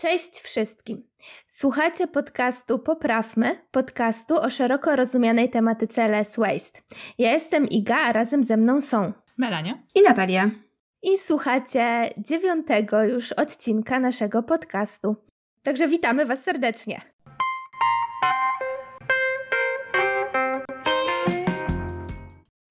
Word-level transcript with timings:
Cześć 0.00 0.40
wszystkim. 0.40 1.08
Słuchacie 1.46 2.06
podcastu 2.06 2.78
Poprawmy, 2.78 3.66
podcastu 3.70 4.36
o 4.36 4.50
szeroko 4.50 4.96
rozumianej 4.96 5.50
tematyce 5.50 6.08
less 6.08 6.36
waste. 6.36 6.80
Ja 7.18 7.32
jestem 7.32 7.68
Iga, 7.68 7.96
a 7.96 8.12
razem 8.12 8.44
ze 8.44 8.56
mną 8.56 8.80
są 8.80 9.12
Melania 9.36 9.78
i 9.94 10.02
Natalia. 10.02 10.50
I 11.02 11.18
słuchacie 11.18 12.10
dziewiątego 12.18 13.04
już 13.04 13.32
odcinka 13.32 14.00
naszego 14.00 14.42
podcastu. 14.42 15.16
Także 15.62 15.88
witamy 15.88 16.26
Was 16.26 16.42
serdecznie. 16.42 17.00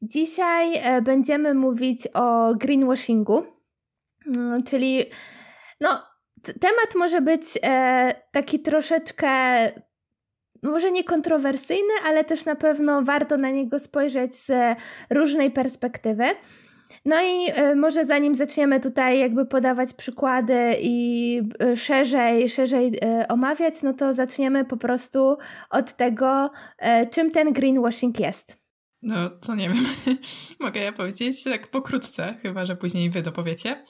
Dzisiaj 0.02 0.78
e, 0.78 1.02
będziemy 1.02 1.54
mówić 1.54 2.07
o 2.14 2.55
greenwashingu, 2.55 3.43
mm, 4.37 4.64
czyli 4.64 5.05
no, 5.82 6.07
temat 6.54 6.96
może 6.96 7.21
być 7.21 7.43
e, 7.64 8.14
taki 8.32 8.60
troszeczkę, 8.60 9.29
może 10.64 10.92
nie 10.92 11.04
kontrowersyjny, 11.04 11.93
ale 12.06 12.23
też 12.23 12.46
na 12.46 12.56
pewno 12.56 13.01
warto 13.01 13.37
na 13.37 13.50
niego 13.50 13.79
spojrzeć 13.79 14.36
z 14.36 14.51
różnej 15.10 15.51
perspektywy. 15.51 16.23
No 17.06 17.15
i 17.21 17.51
e, 17.54 17.75
może 17.75 18.06
zanim 18.06 18.36
zaczniemy 18.36 18.79
tutaj 18.79 19.20
jakby 19.20 19.46
podawać 19.46 19.93
przykłady 19.93 20.75
i 20.82 21.42
e, 21.60 21.78
szerzej, 21.78 22.50
szerzej 22.50 23.00
omawiać, 23.29 23.82
no 23.82 23.93
to 23.93 24.14
zaczniemy 24.14 24.65
po 24.65 24.78
prostu 24.78 25.37
od 25.70 25.95
tego, 25.95 26.51
czym 27.11 27.32
ten 27.32 27.54
greenwashing 27.54 28.20
jest. 28.20 28.68
No, 29.01 29.15
co 29.42 29.56
nie 29.56 29.70
wiem. 29.70 29.86
Mogę 30.59 30.82
ja 30.82 30.92
powiedzieć 30.92 31.43
tak 31.43 31.68
pokrótce, 31.68 32.36
chyba 32.42 32.66
że 32.66 32.75
później 32.75 33.09
wy 33.09 33.22
dopowiecie 33.22 33.86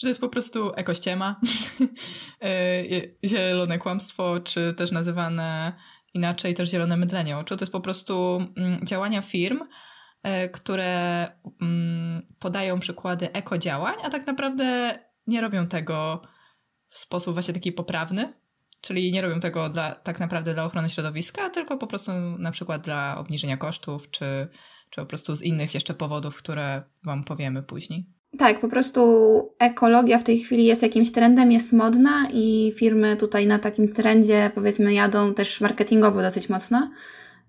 że 0.00 0.04
to 0.06 0.08
jest 0.08 0.20
po 0.20 0.28
prostu 0.28 0.72
ekościema, 0.74 1.40
e, 2.42 2.84
zielone 3.24 3.78
kłamstwo, 3.78 4.40
czy 4.40 4.74
też 4.74 4.90
nazywane 4.90 5.72
inaczej 6.14 6.54
też 6.54 6.70
zielone 6.70 6.96
mydlenie 6.96 7.38
oczu. 7.38 7.56
To 7.56 7.62
jest 7.62 7.72
po 7.72 7.80
prostu 7.80 8.46
mm, 8.56 8.86
działania 8.86 9.22
firm, 9.22 9.60
e, 10.22 10.48
które 10.48 11.26
mm, 11.62 12.22
podają 12.38 12.80
przykłady 12.80 13.32
ekodziałań, 13.32 13.94
a 14.04 14.10
tak 14.10 14.26
naprawdę 14.26 14.98
nie 15.26 15.40
robią 15.40 15.66
tego 15.66 16.22
w 16.90 16.98
sposób 16.98 17.34
właśnie 17.34 17.54
taki 17.54 17.72
poprawny, 17.72 18.32
czyli 18.80 19.12
nie 19.12 19.22
robią 19.22 19.40
tego 19.40 19.68
dla, 19.68 19.94
tak 19.94 20.20
naprawdę 20.20 20.54
dla 20.54 20.64
ochrony 20.64 20.90
środowiska, 20.90 21.50
tylko 21.50 21.78
po 21.78 21.86
prostu 21.86 22.12
na 22.38 22.50
przykład 22.50 22.82
dla 22.82 23.18
obniżenia 23.18 23.56
kosztów, 23.56 24.10
czy, 24.10 24.48
czy 24.90 25.00
po 25.00 25.06
prostu 25.06 25.36
z 25.36 25.42
innych 25.42 25.74
jeszcze 25.74 25.94
powodów, 25.94 26.36
które 26.36 26.82
Wam 27.04 27.24
powiemy 27.24 27.62
później. 27.62 28.19
Tak, 28.38 28.60
po 28.60 28.68
prostu 28.68 29.00
ekologia 29.58 30.18
w 30.18 30.24
tej 30.24 30.38
chwili 30.38 30.64
jest 30.64 30.82
jakimś 30.82 31.12
trendem, 31.12 31.52
jest 31.52 31.72
modna 31.72 32.28
i 32.32 32.72
firmy 32.76 33.16
tutaj 33.16 33.46
na 33.46 33.58
takim 33.58 33.92
trendzie 33.92 34.50
powiedzmy 34.54 34.94
jadą 34.94 35.34
też 35.34 35.60
marketingowo 35.60 36.22
dosyć 36.22 36.48
mocno. 36.48 36.90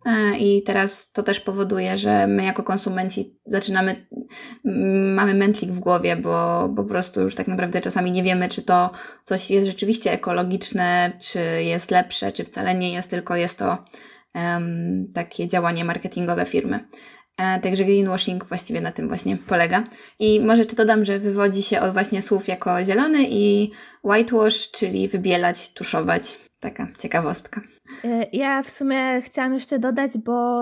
E, 0.06 0.38
I 0.38 0.64
teraz 0.64 1.12
to 1.12 1.24
też 1.24 1.40
powoduje, 1.40 1.98
że 1.98 2.28
my 2.28 2.44
jako 2.44 2.64
konsumenci 2.64 3.36
zaczynamy, 3.46 4.06
mamy 5.16 5.34
mętlik 5.34 5.72
w 5.72 5.80
głowie, 5.80 6.16
bo, 6.16 6.70
bo 6.70 6.84
po 6.84 6.90
prostu 6.90 7.22
już 7.22 7.36
tak 7.36 7.48
naprawdę 7.48 7.82
czasami 7.82 8.12
nie 8.12 8.24
wiemy, 8.24 8.50
czy 8.50 8.62
to 8.62 8.92
coś 9.24 9.52
jest 9.52 9.68
rzeczywiście 9.68 10.12
ekologiczne, 10.12 11.12
czy 11.20 11.64
jest 11.64 11.92
lepsze, 11.92 12.32
czy 12.32 12.44
wcale 12.44 12.76
nie 12.76 12.94
jest, 12.94 13.10
tylko 13.10 13.36
jest 13.36 13.58
to 13.58 13.78
um, 14.36 15.12
takie 15.14 15.48
działanie 15.48 15.86
marketingowe 15.86 16.46
firmy. 16.46 16.80
Także 17.38 17.84
greenwashing 17.84 18.46
właściwie 18.46 18.82
na 18.82 18.92
tym 18.92 19.08
właśnie 19.08 19.38
polega. 19.38 19.84
I 20.20 20.40
może 20.40 20.58
jeszcze 20.58 20.76
dodam, 20.76 21.06
że 21.06 21.20
wywodzi 21.20 21.64
się 21.64 21.82
od 21.82 21.94
właśnie 21.94 22.22
słów 22.22 22.48
jako 22.48 22.84
zielony 22.84 23.20
i 23.30 23.72
whitewash, 24.04 24.72
czyli 24.72 25.08
wybielać, 25.08 25.74
tuszować. 25.74 26.38
Taka 26.60 26.88
ciekawostka. 27.00 27.62
E, 28.04 28.26
ja 28.34 28.64
w 28.64 28.70
sumie 28.70 29.22
chciałam 29.22 29.54
jeszcze 29.54 29.80
dodać, 29.80 30.18
bo 30.18 30.62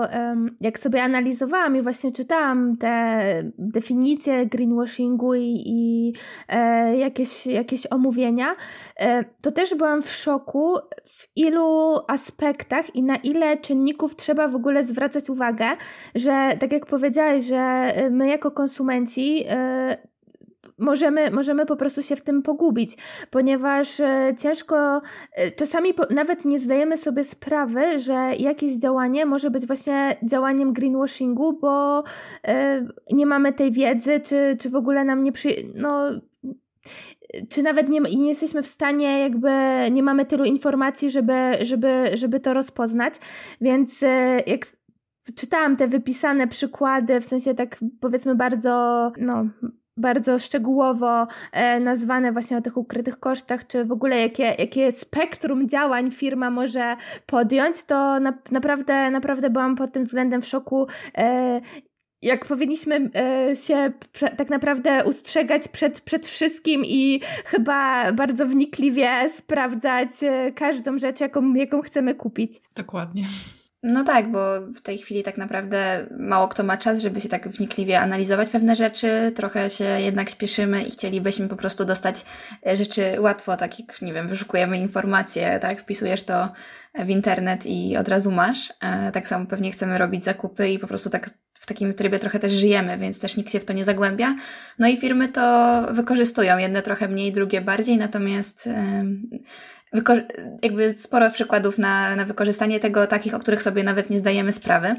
jak 0.60 0.78
sobie 0.78 1.02
analizowałam 1.02 1.76
i 1.76 1.82
właśnie 1.82 2.12
czytałam 2.12 2.76
te 2.76 3.20
definicje 3.58 4.46
greenwashingu 4.46 5.34
i, 5.34 5.62
i 5.66 6.12
e, 6.48 6.96
jakieś, 6.96 7.46
jakieś 7.46 7.86
omówienia, 7.86 8.56
e, 8.96 9.24
to 9.42 9.52
też 9.52 9.74
byłam 9.74 10.02
w 10.02 10.10
szoku, 10.10 10.76
w 11.04 11.28
ilu 11.36 11.98
aspektach 12.08 12.96
i 12.96 13.02
na 13.02 13.16
ile 13.16 13.56
czynników 13.56 14.16
trzeba 14.16 14.48
w 14.48 14.54
ogóle 14.54 14.84
zwracać 14.84 15.30
uwagę, 15.30 15.66
że 16.14 16.50
tak 16.60 16.72
jak 16.72 16.86
powiedziałeś, 16.86 17.44
że 17.44 17.92
my 18.10 18.28
jako 18.28 18.50
konsumenci 18.50 19.44
możemy, 20.80 21.30
możemy 21.30 21.66
po 21.66 21.76
prostu 21.76 22.02
się 22.02 22.16
w 22.16 22.22
tym 22.22 22.42
pogubić, 22.42 22.96
ponieważ 23.30 24.00
e, 24.00 24.34
ciężko, 24.38 25.00
e, 25.32 25.50
czasami 25.50 25.94
po, 25.94 26.06
nawet 26.14 26.44
nie 26.44 26.60
zdajemy 26.60 26.96
sobie 26.96 27.24
sprawy, 27.24 27.98
że 27.98 28.32
jakieś 28.38 28.72
działanie 28.72 29.26
może 29.26 29.50
być 29.50 29.66
właśnie 29.66 30.16
działaniem 30.22 30.72
greenwashingu, 30.72 31.52
bo 31.52 32.02
e, 32.46 32.86
nie 33.12 33.26
mamy 33.26 33.52
tej 33.52 33.72
wiedzy, 33.72 34.20
czy, 34.20 34.56
czy 34.60 34.70
w 34.70 34.76
ogóle 34.76 35.04
nam 35.04 35.22
nie 35.22 35.32
przy... 35.32 35.48
No, 35.74 36.04
czy 37.48 37.62
nawet 37.62 37.88
nie, 37.88 38.00
nie 38.00 38.28
jesteśmy 38.28 38.62
w 38.62 38.66
stanie, 38.66 39.20
jakby 39.20 39.50
nie 39.90 40.02
mamy 40.02 40.24
tylu 40.24 40.44
informacji, 40.44 41.10
żeby, 41.10 41.34
żeby, 41.62 42.04
żeby 42.14 42.40
to 42.40 42.54
rozpoznać. 42.54 43.14
Więc 43.60 44.00
jak 44.46 44.66
czytałam 45.34 45.76
te 45.76 45.88
wypisane 45.88 46.48
przykłady, 46.48 47.20
w 47.20 47.24
sensie 47.24 47.54
tak 47.54 47.76
powiedzmy 48.00 48.34
bardzo, 48.34 48.70
no, 49.18 49.46
bardzo 49.96 50.38
szczegółowo 50.38 51.26
e, 51.52 51.80
nazwane 51.80 52.32
właśnie 52.32 52.56
o 52.56 52.60
tych 52.60 52.76
ukrytych 52.76 53.20
kosztach, 53.20 53.66
czy 53.66 53.84
w 53.84 53.92
ogóle 53.92 54.20
jakie, 54.20 54.54
jakie 54.58 54.92
spektrum 54.92 55.68
działań 55.68 56.10
firma 56.10 56.50
może 56.50 56.96
podjąć, 57.26 57.82
to 57.82 58.20
na, 58.20 58.38
naprawdę, 58.50 59.10
naprawdę 59.10 59.50
byłam 59.50 59.76
pod 59.76 59.92
tym 59.92 60.02
względem 60.02 60.42
w 60.42 60.46
szoku. 60.46 60.86
E, 61.18 61.60
jak 62.22 62.46
powinniśmy 62.46 63.10
e, 63.14 63.56
się 63.56 63.92
tak 64.36 64.50
naprawdę 64.50 65.04
ustrzegać 65.04 65.68
przed, 65.68 66.00
przed 66.00 66.26
wszystkim 66.26 66.82
i 66.84 67.20
chyba 67.44 68.12
bardzo 68.12 68.46
wnikliwie 68.46 69.30
sprawdzać 69.30 70.10
każdą 70.54 70.98
rzecz, 70.98 71.20
jaką, 71.20 71.54
jaką 71.54 71.82
chcemy 71.82 72.14
kupić. 72.14 72.52
Dokładnie. 72.76 73.24
No 73.82 74.04
tak, 74.04 74.30
bo 74.30 74.60
w 74.60 74.80
tej 74.80 74.98
chwili 74.98 75.22
tak 75.22 75.38
naprawdę 75.38 76.06
mało 76.18 76.48
kto 76.48 76.64
ma 76.64 76.76
czas, 76.76 77.02
żeby 77.02 77.20
się 77.20 77.28
tak 77.28 77.48
wnikliwie 77.48 78.00
analizować 78.00 78.48
pewne 78.48 78.76
rzeczy. 78.76 79.32
Trochę 79.34 79.70
się 79.70 79.84
jednak 79.84 80.30
śpieszymy 80.30 80.82
i 80.82 80.90
chcielibyśmy 80.90 81.48
po 81.48 81.56
prostu 81.56 81.84
dostać 81.84 82.24
e, 82.66 82.76
rzeczy 82.76 83.20
łatwo, 83.20 83.56
tak 83.56 83.80
jak, 83.80 84.02
nie 84.02 84.12
wiem, 84.12 84.28
wyszukujemy 84.28 84.78
informacje, 84.78 85.58
tak, 85.58 85.80
wpisujesz 85.80 86.22
to 86.22 86.52
w 86.94 87.08
internet 87.08 87.66
i 87.66 87.96
od 87.96 88.08
razu 88.08 88.30
masz. 88.30 88.72
E, 88.82 89.12
tak 89.12 89.28
samo 89.28 89.46
pewnie 89.46 89.72
chcemy 89.72 89.98
robić 89.98 90.24
zakupy 90.24 90.68
i 90.68 90.78
po 90.78 90.86
prostu 90.86 91.10
tak 91.10 91.30
w 91.60 91.66
takim 91.66 91.92
trybie 91.92 92.18
trochę 92.18 92.38
też 92.38 92.52
żyjemy, 92.52 92.98
więc 92.98 93.20
też 93.20 93.36
nikt 93.36 93.52
się 93.52 93.60
w 93.60 93.64
to 93.64 93.72
nie 93.72 93.84
zagłębia. 93.84 94.36
No 94.78 94.88
i 94.88 94.96
firmy 94.96 95.28
to 95.28 95.82
wykorzystują, 95.90 96.58
jedne 96.58 96.82
trochę 96.82 97.08
mniej, 97.08 97.32
drugie 97.32 97.60
bardziej, 97.60 97.98
natomiast 97.98 98.68
jakby 100.62 100.98
sporo 100.98 101.30
przykładów 101.30 101.78
na, 101.78 102.16
na 102.16 102.24
wykorzystanie 102.24 102.80
tego, 102.80 103.06
takich, 103.06 103.34
o 103.34 103.38
których 103.38 103.62
sobie 103.62 103.82
nawet 103.84 104.10
nie 104.10 104.18
zdajemy 104.18 104.52
sprawy. 104.52 104.94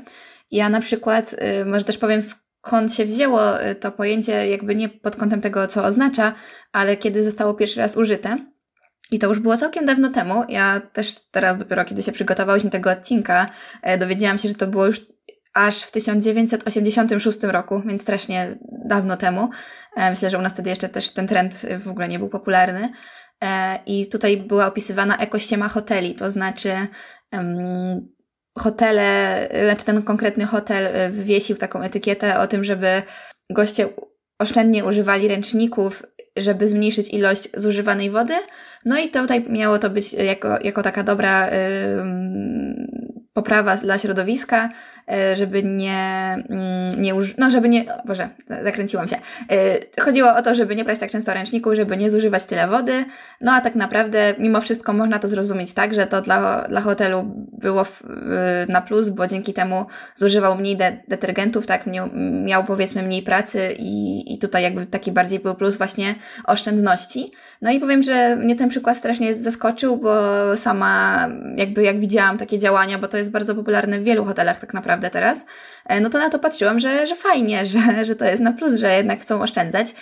Ja 0.52 0.70
na 0.70 0.82
przykład, 0.82 1.36
y, 1.62 1.66
może 1.66 1.86
też 1.86 1.98
powiem, 1.98 2.22
skąd 2.22 2.96
się 2.96 3.06
wzięło 3.06 3.66
y, 3.66 3.76
to 3.76 3.92
pojęcie, 3.92 4.48
jakby 4.48 4.76
nie 4.76 4.90
pod 4.90 5.16
kątem 5.16 5.42
tego, 5.42 5.68
co 5.68 5.84
oznacza, 5.84 6.34
ale 6.72 6.98
kiedy 6.98 7.24
zostało 7.24 7.54
pierwszy 7.54 7.80
raz 7.80 7.98
użyte. 7.98 8.38
I 9.12 9.20
to 9.20 9.28
już 9.28 9.40
było 9.40 9.58
całkiem 9.58 9.86
dawno 9.86 10.10
temu. 10.10 10.44
Ja 10.50 10.82
też 10.94 11.16
teraz 11.32 11.58
dopiero, 11.58 11.86
kiedy 11.86 12.04
się 12.04 12.12
przygotowałyśmy 12.12 12.70
tego 12.70 12.92
odcinka, 12.92 13.50
y, 13.94 13.98
dowiedziałam 13.98 14.38
się, 14.38 14.50
że 14.50 14.56
to 14.56 14.68
było 14.68 14.86
już 14.86 15.02
aż 15.54 15.84
w 15.84 15.92
1986 15.92 17.44
roku, 17.44 17.82
więc 17.86 18.02
strasznie 18.02 18.48
dawno 18.86 19.18
temu. 19.18 19.50
Myślę, 20.10 20.30
że 20.30 20.38
u 20.38 20.42
nas 20.42 20.54
wtedy 20.54 20.70
jeszcze 20.70 20.90
też 20.90 21.14
ten 21.14 21.28
trend 21.28 21.66
w 21.80 21.88
ogóle 21.88 22.08
nie 22.08 22.20
był 22.20 22.30
popularny. 22.30 22.90
E, 23.44 23.80
I 23.86 24.08
tutaj 24.08 24.38
była 24.38 24.68
opisywana 24.68 25.18
ekościema 25.18 25.70
hoteli, 25.70 26.16
to 26.16 26.32
znaczy 26.32 26.72
hotele, 28.58 29.50
znaczy 29.66 29.86
ten 29.86 30.02
konkretny 30.02 30.46
hotel 30.46 30.88
e, 30.88 31.10
wywiesił 31.10 31.58
taką 31.58 31.82
etykietę 31.82 32.40
o 32.40 32.48
tym, 32.48 32.64
żeby 32.64 33.02
goście 33.50 33.90
oszczędnie 34.40 34.86
używali 34.86 35.28
ręczników, 35.28 36.04
żeby 36.38 36.68
zmniejszyć 36.68 37.10
ilość 37.10 37.50
zużywanej 37.54 38.10
wody. 38.10 38.34
No 38.86 39.00
i 39.00 39.10
tutaj 39.10 39.46
miało 39.50 39.80
to 39.80 39.90
być 39.90 40.14
jako, 40.14 40.60
jako 40.64 40.84
taka 40.84 41.04
dobra 41.04 41.50
poprawa 43.34 43.78
dla 43.78 43.98
środowiska, 43.98 44.70
e, 45.12 45.36
żeby 45.36 45.64
nie, 45.64 46.36
mm, 46.50 47.02
nie 47.02 47.16
uż... 47.16 47.38
no 47.38 47.50
żeby 47.50 47.70
nie, 47.70 47.86
boże, 48.06 48.30
zakręciłam 48.64 49.08
się. 49.08 49.16
E, 49.52 50.02
chodziło 50.02 50.36
o 50.36 50.42
to, 50.42 50.56
żeby 50.56 50.76
nie 50.76 50.84
brać 50.84 51.00
tak 51.00 51.12
często 51.12 51.34
ręczników, 51.34 51.74
żeby 51.74 51.98
nie 51.98 52.10
zużywać 52.10 52.46
tyle 52.46 52.68
wody, 52.68 53.06
no 53.42 53.52
a 53.52 53.62
tak 53.62 53.76
naprawdę 53.76 54.34
mimo 54.40 54.62
wszystko 54.62 54.94
można 54.94 55.20
to 55.20 55.28
zrozumieć 55.28 55.74
tak, 55.74 55.94
że 55.94 56.08
to 56.08 56.22
dla, 56.22 56.62
dla 56.70 56.82
hotelu 56.82 57.24
było 57.62 57.86
na 58.68 58.82
plus, 58.82 59.10
bo 59.10 59.28
dzięki 59.28 59.54
temu 59.54 59.86
zużywał 60.16 60.56
mniej 60.56 60.78
de 60.78 60.98
detergentów, 61.08 61.66
tak, 61.66 61.86
miał, 62.46 62.64
powiedzmy 62.64 63.04
mniej 63.04 63.22
pracy 63.22 63.76
i, 63.80 64.34
i 64.34 64.38
tutaj 64.38 64.64
jakby 64.64 64.86
taki 64.86 65.12
bardziej 65.12 65.40
był 65.40 65.56
plus 65.56 65.76
właśnie 65.76 66.16
oszczędności. 66.46 67.32
No 67.62 67.72
i 67.72 67.80
powiem, 67.80 68.04
że 68.04 68.36
mnie 68.36 68.56
ten 68.56 68.70
przykład 68.70 68.98
strasznie 68.98 69.36
zaskoczył, 69.36 69.98
bo 69.98 70.14
sama 70.58 71.28
jakby 71.58 71.84
jak 71.84 72.00
widziałam 72.00 72.38
takie 72.38 72.60
działania, 72.60 72.98
bo 72.98 73.08
to 73.08 73.21
jest 73.22 73.32
bardzo 73.32 73.56
popularne 73.56 74.00
w 74.00 74.04
wielu 74.04 74.26
hotelach 74.26 74.60
tak 74.60 74.74
naprawdę 74.74 75.10
teraz, 75.10 75.46
e, 75.86 76.02
no 76.02 76.10
to 76.10 76.18
na 76.18 76.30
to 76.30 76.40
patrzyłam, 76.40 76.80
że, 76.80 77.08
że 77.08 77.16
fajnie, 77.16 77.66
że, 77.72 78.06
że 78.06 78.16
to 78.16 78.26
jest 78.26 78.42
na 78.42 78.52
plus, 78.52 78.76
że 78.76 78.98
jednak 78.98 79.20
chcą 79.20 79.42
oszczędzać. 79.42 79.94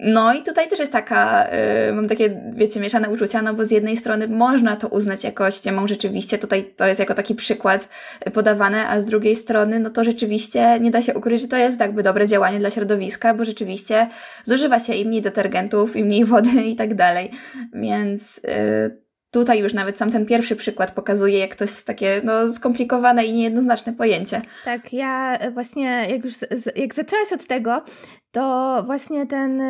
No 0.00 0.34
i 0.34 0.42
tutaj 0.42 0.68
też 0.68 0.78
jest 0.78 0.92
taka, 0.92 1.48
yy, 1.86 1.92
mam 1.92 2.08
takie, 2.08 2.40
wiecie, 2.56 2.80
mieszane 2.80 3.10
uczucia, 3.10 3.42
no 3.42 3.54
bo 3.54 3.64
z 3.64 3.70
jednej 3.70 3.96
strony 3.96 4.28
można 4.28 4.76
to 4.76 4.88
uznać 4.88 5.24
jako 5.24 5.50
ściemą 5.50 5.88
rzeczywiście, 5.88 6.38
tutaj 6.38 6.74
to 6.76 6.86
jest 6.86 7.00
jako 7.00 7.14
taki 7.14 7.34
przykład 7.34 7.88
podawane, 8.32 8.88
a 8.88 9.00
z 9.00 9.04
drugiej 9.04 9.36
strony, 9.36 9.80
no 9.80 9.90
to 9.90 10.04
rzeczywiście 10.04 10.80
nie 10.80 10.90
da 10.90 11.02
się 11.02 11.14
ukryć, 11.14 11.40
że 11.40 11.48
to 11.48 11.56
jest 11.56 11.80
jakby 11.80 12.02
dobre 12.02 12.26
działanie 12.26 12.58
dla 12.58 12.70
środowiska, 12.70 13.34
bo 13.34 13.44
rzeczywiście 13.44 14.06
zużywa 14.44 14.80
się 14.80 14.94
i 14.94 15.06
mniej 15.06 15.22
detergentów, 15.22 15.96
i 15.96 16.04
mniej 16.04 16.24
wody 16.24 16.62
i 16.72 16.76
tak 16.76 16.94
dalej, 16.94 17.30
więc... 17.74 18.40
Yy, 18.44 19.07
tutaj 19.38 19.58
już 19.58 19.74
nawet 19.74 19.96
sam 19.96 20.10
ten 20.10 20.26
pierwszy 20.26 20.56
przykład 20.56 20.90
pokazuje, 20.92 21.38
jak 21.38 21.54
to 21.54 21.64
jest 21.64 21.86
takie 21.86 22.20
no, 22.24 22.52
skomplikowane 22.52 23.24
i 23.24 23.32
niejednoznaczne 23.32 23.92
pojęcie. 23.92 24.42
Tak, 24.64 24.92
ja 24.92 25.38
właśnie 25.54 26.06
jak 26.10 26.24
już 26.24 26.34
jak 26.76 26.94
zaczęłaś 26.94 27.32
od 27.32 27.46
tego, 27.46 27.82
to 28.30 28.82
właśnie 28.86 29.26
ten, 29.26 29.62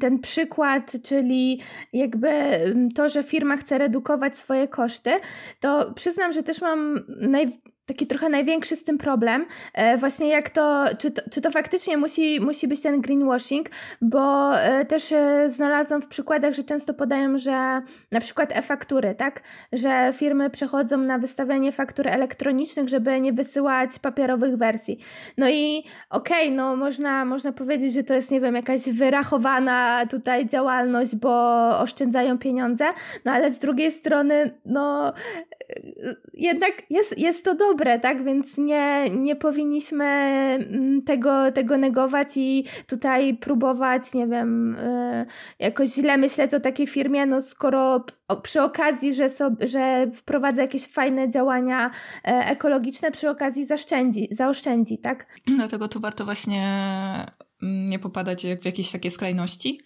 ten 0.00 0.18
przykład, 0.18 0.92
czyli 1.02 1.60
jakby 1.92 2.30
to, 2.94 3.08
że 3.08 3.22
firma 3.22 3.56
chce 3.56 3.78
redukować 3.78 4.38
swoje 4.38 4.68
koszty, 4.68 5.10
to 5.60 5.92
przyznam, 5.94 6.32
że 6.32 6.42
też 6.42 6.60
mam 6.60 7.04
naj, 7.20 7.46
taki 7.92 8.06
trochę 8.06 8.28
największy 8.28 8.76
z 8.76 8.84
tym 8.84 8.98
problem, 8.98 9.46
e, 9.74 9.98
właśnie 9.98 10.28
jak 10.28 10.50
to, 10.50 10.84
czy 10.98 11.10
to, 11.10 11.22
czy 11.30 11.40
to 11.40 11.50
faktycznie 11.50 11.96
musi, 11.96 12.40
musi 12.40 12.68
być 12.68 12.80
ten 12.80 13.00
greenwashing, 13.00 13.70
bo 14.00 14.54
e, 14.58 14.84
też 14.84 15.12
e, 15.12 15.50
znalazłam 15.50 16.02
w 16.02 16.06
przykładach, 16.06 16.54
że 16.54 16.64
często 16.64 16.94
podają, 16.94 17.38
że 17.38 17.82
na 18.10 18.20
przykład 18.20 18.56
e-faktury, 18.56 19.14
tak, 19.14 19.42
że 19.72 20.12
firmy 20.16 20.50
przechodzą 20.50 20.98
na 20.98 21.18
wystawianie 21.18 21.72
faktur 21.72 22.08
elektronicznych, 22.08 22.88
żeby 22.88 23.20
nie 23.20 23.32
wysyłać 23.32 23.98
papierowych 23.98 24.56
wersji. 24.56 24.98
No 25.38 25.48
i 25.48 25.84
okej, 26.10 26.44
okay, 26.46 26.56
no 26.56 26.76
można, 26.76 27.24
można 27.24 27.52
powiedzieć, 27.52 27.92
że 27.92 28.02
to 28.02 28.14
jest, 28.14 28.30
nie 28.30 28.40
wiem, 28.40 28.54
jakaś 28.54 28.82
wyrachowana 28.82 30.06
tutaj 30.06 30.46
działalność, 30.46 31.16
bo 31.16 31.32
oszczędzają 31.78 32.38
pieniądze, 32.38 32.84
no 33.24 33.32
ale 33.32 33.50
z 33.50 33.58
drugiej 33.58 33.92
strony, 33.92 34.50
no 34.66 35.12
jednak 36.34 36.72
jest, 36.90 37.18
jest 37.18 37.44
to 37.44 37.54
dobre, 37.54 37.81
tak? 37.98 38.24
Więc 38.24 38.58
nie, 38.58 39.10
nie 39.10 39.36
powinniśmy 39.36 40.04
mm, 40.04 41.02
tego, 41.02 41.52
tego 41.52 41.78
negować 41.78 42.28
i 42.36 42.64
tutaj 42.86 43.36
próbować, 43.36 44.14
nie 44.14 44.26
wiem, 44.26 44.74
y, 44.74 45.26
jakoś 45.58 45.88
źle 45.88 46.18
myśleć 46.18 46.54
o 46.54 46.60
takiej 46.60 46.86
firmie, 46.86 47.26
no 47.26 47.40
skoro 47.40 48.04
przy 48.42 48.62
okazji, 48.62 49.14
że, 49.14 49.30
sobie, 49.30 49.68
że 49.68 50.10
wprowadza 50.14 50.62
jakieś 50.62 50.86
fajne 50.86 51.28
działania 51.28 51.90
e, 52.24 52.28
ekologiczne, 52.28 53.10
przy 53.10 53.30
okazji 53.30 53.64
zaszczędzi, 53.64 54.28
zaoszczędzi, 54.30 54.98
tak? 54.98 55.26
Dlatego 55.46 55.88
tu 55.88 56.00
warto 56.00 56.24
właśnie 56.24 56.62
mm, 57.62 57.84
nie 57.88 57.98
popadać 57.98 58.46
w 58.60 58.64
jakieś 58.64 58.92
takie 58.92 59.10
skrajności, 59.10 59.80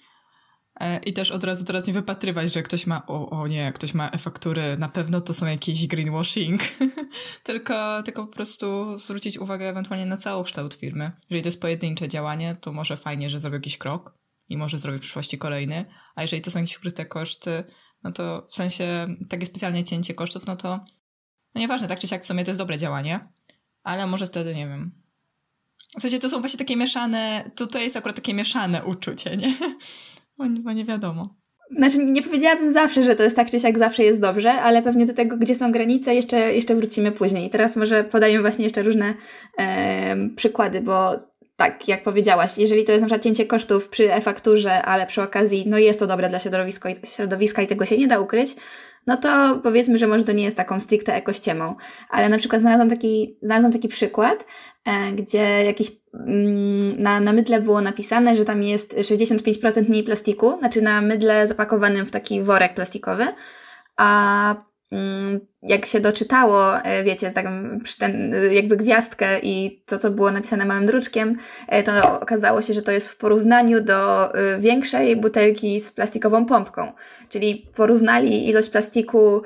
I 1.04 1.12
też 1.12 1.30
od 1.30 1.44
razu 1.44 1.64
teraz 1.64 1.86
nie 1.86 1.92
wypatrywać, 1.92 2.52
że 2.52 2.62
ktoś 2.62 2.86
ma, 2.86 3.06
o, 3.06 3.30
o 3.30 3.46
nie, 3.46 3.72
ktoś 3.72 3.94
ma 3.94 4.10
e-faktury, 4.10 4.76
na 4.78 4.88
pewno 4.88 5.20
to 5.20 5.34
są 5.34 5.46
jakieś 5.46 5.86
greenwashing, 5.86 6.60
tylko, 7.42 8.02
tylko 8.02 8.26
po 8.26 8.32
prostu 8.32 8.98
zwrócić 8.98 9.38
uwagę 9.38 9.68
ewentualnie 9.68 10.06
na 10.06 10.16
całokształt 10.16 10.74
firmy. 10.74 11.10
Jeżeli 11.30 11.42
to 11.42 11.48
jest 11.48 11.60
pojedyncze 11.60 12.08
działanie, 12.08 12.56
to 12.60 12.72
może 12.72 12.96
fajnie, 12.96 13.30
że 13.30 13.40
zrobi 13.40 13.56
jakiś 13.56 13.78
krok 13.78 14.14
i 14.48 14.56
może 14.56 14.78
zrobi 14.78 14.98
w 14.98 15.02
przyszłości 15.02 15.38
kolejny, 15.38 15.84
a 16.14 16.22
jeżeli 16.22 16.42
to 16.42 16.50
są 16.50 16.58
jakieś 16.58 16.78
ukryte 16.78 17.06
koszty, 17.06 17.64
no 18.02 18.12
to 18.12 18.46
w 18.50 18.54
sensie 18.54 19.06
takie 19.28 19.46
specjalnie 19.46 19.84
cięcie 19.84 20.14
kosztów, 20.14 20.46
no 20.46 20.56
to 20.56 20.80
no 21.54 21.60
nieważne, 21.60 21.88
tak 21.88 21.98
czy 21.98 22.08
siak 22.08 22.24
w 22.24 22.26
sumie 22.26 22.44
to 22.44 22.50
jest 22.50 22.60
dobre 22.60 22.78
działanie, 22.78 23.28
ale 23.82 24.06
może 24.06 24.26
wtedy, 24.26 24.54
nie 24.54 24.66
wiem, 24.66 25.02
w 25.98 26.02
sensie 26.02 26.18
to 26.18 26.28
są 26.28 26.40
właśnie 26.40 26.58
takie 26.58 26.76
mieszane, 26.76 27.50
to, 27.54 27.66
to 27.66 27.78
jest 27.78 27.96
akurat 27.96 28.16
takie 28.16 28.34
mieszane 28.34 28.84
uczucie, 28.84 29.36
nie? 29.36 29.56
Bo, 30.38 30.72
nie 30.72 30.84
wiadomo. 30.84 31.22
Znaczy, 31.78 31.98
nie 31.98 32.22
powiedziałabym 32.22 32.72
zawsze, 32.72 33.02
że 33.02 33.14
to 33.14 33.22
jest 33.22 33.36
tak 33.36 33.50
czy 33.50 33.60
siak 33.60 33.78
zawsze 33.78 34.02
jest 34.02 34.20
dobrze, 34.20 34.52
ale 34.52 34.82
pewnie 34.82 35.06
do 35.06 35.14
tego, 35.14 35.36
gdzie 35.36 35.54
są 35.54 35.72
granice, 35.72 36.14
jeszcze, 36.14 36.54
jeszcze 36.54 36.74
wrócimy 36.74 37.12
później. 37.12 37.50
Teraz 37.50 37.76
może 37.76 38.04
podaję 38.04 38.40
właśnie 38.40 38.64
jeszcze 38.64 38.82
różne 38.82 39.14
e, 39.58 40.16
przykłady, 40.36 40.80
bo 40.80 41.12
tak, 41.56 41.88
jak 41.88 42.02
powiedziałaś, 42.02 42.58
jeżeli 42.58 42.84
to 42.84 42.92
jest 42.92 43.02
na 43.02 43.06
przykład 43.06 43.24
cięcie 43.24 43.46
kosztów 43.46 43.88
przy 43.88 44.14
e-fakturze, 44.14 44.82
ale 44.82 45.06
przy 45.06 45.22
okazji, 45.22 45.64
no 45.66 45.78
jest 45.78 45.98
to 45.98 46.06
dobre 46.06 46.28
dla 46.28 46.38
środowiska, 46.38 46.88
środowiska 47.04 47.62
i 47.62 47.66
tego 47.66 47.84
się 47.84 47.98
nie 47.98 48.08
da 48.08 48.20
ukryć, 48.20 48.56
no 49.06 49.16
to 49.16 49.60
powiedzmy, 49.62 49.98
że 49.98 50.06
może 50.06 50.24
to 50.24 50.32
nie 50.32 50.44
jest 50.44 50.56
taką 50.56 50.80
stricte 50.80 51.14
ekościemą. 51.14 51.74
Ale 52.10 52.28
na 52.28 52.38
przykład 52.38 52.60
znalazłam 52.60 52.90
taki, 52.90 53.38
znalazłam 53.42 53.72
taki 53.72 53.88
przykład, 53.88 54.44
e, 54.84 55.12
gdzie 55.12 55.64
jakiś 55.64 55.92
mm, 56.14 57.02
na, 57.02 57.20
na 57.20 57.32
mydle 57.32 57.60
było 57.60 57.80
napisane, 57.80 58.36
że 58.36 58.44
tam 58.44 58.62
jest 58.62 58.94
65% 58.94 59.88
mniej 59.88 60.04
plastiku, 60.04 60.58
znaczy 60.58 60.82
na 60.82 61.00
mydle 61.00 61.48
zapakowanym 61.48 62.06
w 62.06 62.10
taki 62.10 62.42
worek 62.42 62.74
plastikowy, 62.74 63.26
a 63.96 64.54
mm, 64.92 65.40
jak 65.68 65.86
się 65.86 66.00
doczytało, 66.00 66.78
e, 66.78 67.04
wiecie, 67.04 67.30
taką 67.30 67.50
ten, 67.98 68.34
jakby 68.50 68.76
gwiazdkę 68.76 69.26
i 69.42 69.80
to, 69.86 69.98
co 69.98 70.10
było 70.10 70.30
napisane 70.30 70.64
małym 70.64 70.86
druczkiem, 70.86 71.36
e, 71.68 71.82
to 71.82 72.20
okazało 72.20 72.62
się, 72.62 72.74
że 72.74 72.82
to 72.82 72.92
jest 72.92 73.08
w 73.08 73.16
porównaniu 73.16 73.80
do 73.80 74.34
e, 74.34 74.58
większej 74.58 75.16
butelki 75.16 75.80
z 75.80 75.90
plastikową 75.90 76.46
pompką. 76.46 76.92
Czyli 77.28 77.66
porównali 77.74 78.48
ilość 78.48 78.70
plastiku 78.70 79.42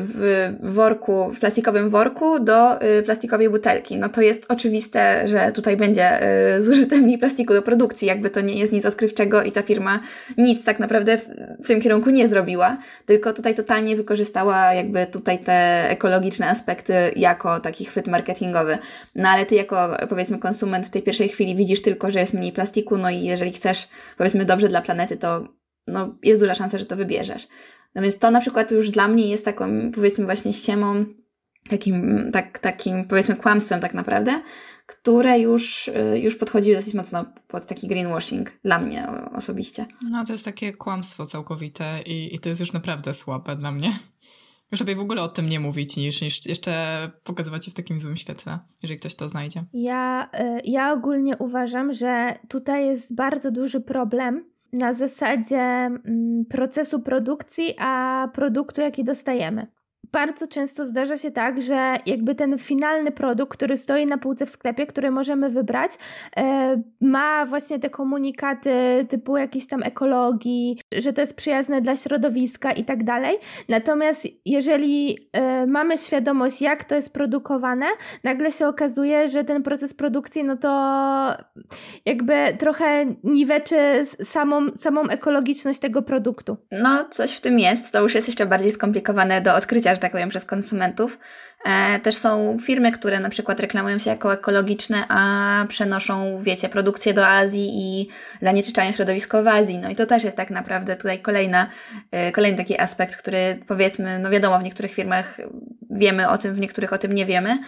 w 0.00 0.50
worku, 0.62 1.30
w 1.30 1.38
plastikowym 1.38 1.90
worku 1.90 2.40
do 2.40 2.78
plastikowej 3.04 3.50
butelki. 3.50 3.96
No 3.96 4.08
to 4.08 4.20
jest 4.20 4.44
oczywiste, 4.48 5.28
że 5.28 5.52
tutaj 5.52 5.76
będzie 5.76 6.20
zużyte 6.60 6.96
mniej 6.96 7.18
plastiku 7.18 7.54
do 7.54 7.62
produkcji, 7.62 8.08
jakby 8.08 8.30
to 8.30 8.40
nie 8.40 8.54
jest 8.54 8.72
nic 8.72 8.86
odkrywczego 8.86 9.42
i 9.42 9.52
ta 9.52 9.62
firma 9.62 10.00
nic 10.36 10.64
tak 10.64 10.78
naprawdę 10.78 11.18
w 11.64 11.66
tym 11.66 11.80
kierunku 11.80 12.10
nie 12.10 12.28
zrobiła, 12.28 12.78
tylko 13.06 13.32
tutaj 13.32 13.54
totalnie 13.54 13.96
wykorzystała 13.96 14.74
jakby 14.74 15.06
tutaj 15.06 15.38
te 15.48 15.90
ekologiczne 15.90 16.48
aspekty 16.48 17.12
jako 17.16 17.60
taki 17.60 17.84
chwyt 17.84 18.06
marketingowy. 18.06 18.78
No 19.14 19.28
ale 19.28 19.46
ty 19.46 19.54
jako 19.54 19.96
powiedzmy 20.08 20.38
konsument 20.38 20.86
w 20.86 20.90
tej 20.90 21.02
pierwszej 21.02 21.28
chwili 21.28 21.56
widzisz 21.56 21.82
tylko, 21.82 22.10
że 22.10 22.20
jest 22.20 22.34
mniej 22.34 22.52
plastiku, 22.52 22.96
no 22.96 23.10
i 23.10 23.20
jeżeli 23.22 23.52
chcesz 23.52 23.88
powiedzmy 24.18 24.44
dobrze 24.44 24.68
dla 24.68 24.80
planety, 24.82 25.16
to 25.16 25.48
no, 25.86 26.14
jest 26.22 26.40
duża 26.40 26.54
szansa, 26.54 26.78
że 26.78 26.86
to 26.86 26.96
wybierzesz. 26.96 27.48
No 27.94 28.02
więc 28.02 28.18
to 28.18 28.30
na 28.30 28.40
przykład 28.40 28.70
już 28.70 28.90
dla 28.90 29.08
mnie 29.08 29.30
jest 29.30 29.44
taką 29.44 29.90
powiedzmy 29.94 30.24
właśnie 30.24 30.52
ściemą, 30.52 31.04
takim, 31.68 32.30
tak, 32.32 32.58
takim 32.58 33.04
powiedzmy 33.04 33.36
kłamstwem 33.36 33.80
tak 33.80 33.94
naprawdę, 33.94 34.40
które 34.86 35.38
już, 35.38 35.90
już 36.14 36.36
podchodzi 36.36 36.74
dosyć 36.74 36.94
mocno 36.94 37.24
pod 37.48 37.66
taki 37.66 37.88
greenwashing 37.88 38.52
dla 38.64 38.78
mnie 38.78 39.06
osobiście. 39.34 39.86
No 40.10 40.24
to 40.24 40.32
jest 40.32 40.44
takie 40.44 40.72
kłamstwo 40.72 41.26
całkowite 41.26 42.02
i, 42.06 42.34
i 42.34 42.38
to 42.38 42.48
jest 42.48 42.60
już 42.60 42.72
naprawdę 42.72 43.14
słabe 43.14 43.56
dla 43.56 43.72
mnie. 43.72 43.98
Już 44.72 44.80
lepiej 44.80 44.94
w 44.94 45.00
ogóle 45.00 45.22
o 45.22 45.28
tym 45.28 45.48
nie 45.48 45.60
mówić, 45.60 45.96
niż, 45.96 46.20
niż 46.20 46.46
jeszcze 46.46 47.10
pokazywać 47.24 47.66
je 47.66 47.70
w 47.72 47.76
takim 47.76 48.00
złym 48.00 48.16
świetle, 48.16 48.58
jeżeli 48.82 49.00
ktoś 49.00 49.14
to 49.14 49.28
znajdzie. 49.28 49.64
Ja, 49.72 50.30
y, 50.40 50.60
ja 50.64 50.92
ogólnie 50.92 51.36
uważam, 51.36 51.92
że 51.92 52.34
tutaj 52.48 52.86
jest 52.86 53.14
bardzo 53.14 53.50
duży 53.50 53.80
problem 53.80 54.44
na 54.72 54.94
zasadzie 54.94 55.56
mm, 55.58 56.44
procesu 56.48 57.00
produkcji, 57.00 57.74
a 57.78 58.28
produktu, 58.34 58.80
jaki 58.80 59.04
dostajemy 59.04 59.66
bardzo 60.12 60.46
często 60.46 60.86
zdarza 60.86 61.18
się 61.18 61.30
tak, 61.30 61.62
że 61.62 61.94
jakby 62.06 62.34
ten 62.34 62.58
finalny 62.58 63.12
produkt, 63.12 63.52
który 63.52 63.78
stoi 63.78 64.06
na 64.06 64.18
półce 64.18 64.46
w 64.46 64.50
sklepie, 64.50 64.86
który 64.86 65.10
możemy 65.10 65.50
wybrać, 65.50 65.90
e, 66.36 66.82
ma 67.00 67.46
właśnie 67.46 67.78
te 67.78 67.90
komunikaty 67.90 68.70
typu 69.08 69.36
jakiejś 69.36 69.66
tam 69.66 69.82
ekologii, 69.82 70.80
że 70.98 71.12
to 71.12 71.20
jest 71.20 71.36
przyjazne 71.36 71.80
dla 71.80 71.96
środowiska 71.96 72.72
i 72.72 72.84
tak 72.84 73.04
dalej. 73.04 73.36
Natomiast 73.68 74.26
jeżeli 74.46 75.18
e, 75.32 75.66
mamy 75.66 75.98
świadomość, 75.98 76.60
jak 76.60 76.84
to 76.84 76.94
jest 76.94 77.12
produkowane, 77.12 77.86
nagle 78.24 78.52
się 78.52 78.66
okazuje, 78.66 79.28
że 79.28 79.44
ten 79.44 79.62
proces 79.62 79.94
produkcji, 79.94 80.44
no 80.44 80.56
to 80.56 80.68
jakby 82.04 82.34
trochę 82.58 83.06
niweczy 83.24 84.06
samą, 84.24 84.66
samą 84.76 85.08
ekologiczność 85.08 85.78
tego 85.78 86.02
produktu. 86.02 86.56
No, 86.72 87.04
coś 87.10 87.32
w 87.32 87.40
tym 87.40 87.58
jest. 87.58 87.92
To 87.92 88.02
już 88.02 88.14
jest 88.14 88.26
jeszcze 88.26 88.46
bardziej 88.46 88.72
skomplikowane 88.72 89.40
do 89.40 89.54
odkrycia 89.54 89.94
że 89.98 90.02
tak 90.02 90.12
powiem, 90.12 90.28
przez 90.28 90.44
konsumentów. 90.44 91.18
E, 91.64 92.00
też 92.00 92.16
są 92.16 92.56
firmy, 92.62 92.92
które 92.92 93.20
na 93.20 93.28
przykład 93.28 93.60
reklamują 93.60 93.98
się 93.98 94.10
jako 94.10 94.32
ekologiczne, 94.32 95.04
a 95.08 95.64
przenoszą, 95.68 96.42
wiecie, 96.42 96.68
produkcję 96.68 97.14
do 97.14 97.26
Azji 97.26 97.70
i 97.72 98.08
zanieczyszczają 98.42 98.92
środowisko 98.92 99.42
w 99.42 99.48
Azji. 99.48 99.78
No 99.78 99.90
i 99.90 99.96
to 99.96 100.06
też 100.06 100.24
jest 100.24 100.36
tak 100.36 100.50
naprawdę 100.50 100.96
tutaj 100.96 101.18
kolejna, 101.18 101.66
e, 102.10 102.32
kolejny 102.32 102.58
taki 102.58 102.80
aspekt, 102.80 103.16
który 103.16 103.58
powiedzmy, 103.66 104.18
no 104.18 104.30
wiadomo, 104.30 104.58
w 104.58 104.62
niektórych 104.62 104.92
firmach 104.92 105.36
wiemy 105.90 106.28
o 106.28 106.38
tym, 106.38 106.54
w 106.54 106.60
niektórych 106.60 106.92
o 106.92 106.98
tym 106.98 107.12
nie 107.12 107.26
wiemy, 107.26 107.58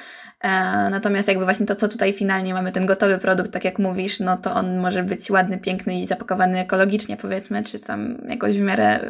natomiast 0.91 1.29
jakby 1.29 1.45
właśnie 1.45 1.67
to, 1.67 1.77
co 1.77 1.89
tutaj 1.89 2.13
finalnie 2.13 2.55
mamy, 2.55 2.73
ten 2.73 2.87
gotowy 2.87 3.19
produkt, 3.19 3.51
tak 3.51 3.65
jak 3.65 3.79
mówisz, 3.79 4.21
no 4.21 4.37
to 4.37 4.55
on 4.55 4.79
może 4.79 5.03
być 5.03 5.31
ładny, 5.31 5.59
piękny 5.59 6.01
i 6.01 6.07
zapakowany 6.07 6.59
ekologicznie, 6.59 7.17
powiedzmy, 7.17 7.63
czy 7.63 7.79
tam 7.79 8.19
jakoś 8.29 8.59
w 8.59 8.61
miarę, 8.61 9.01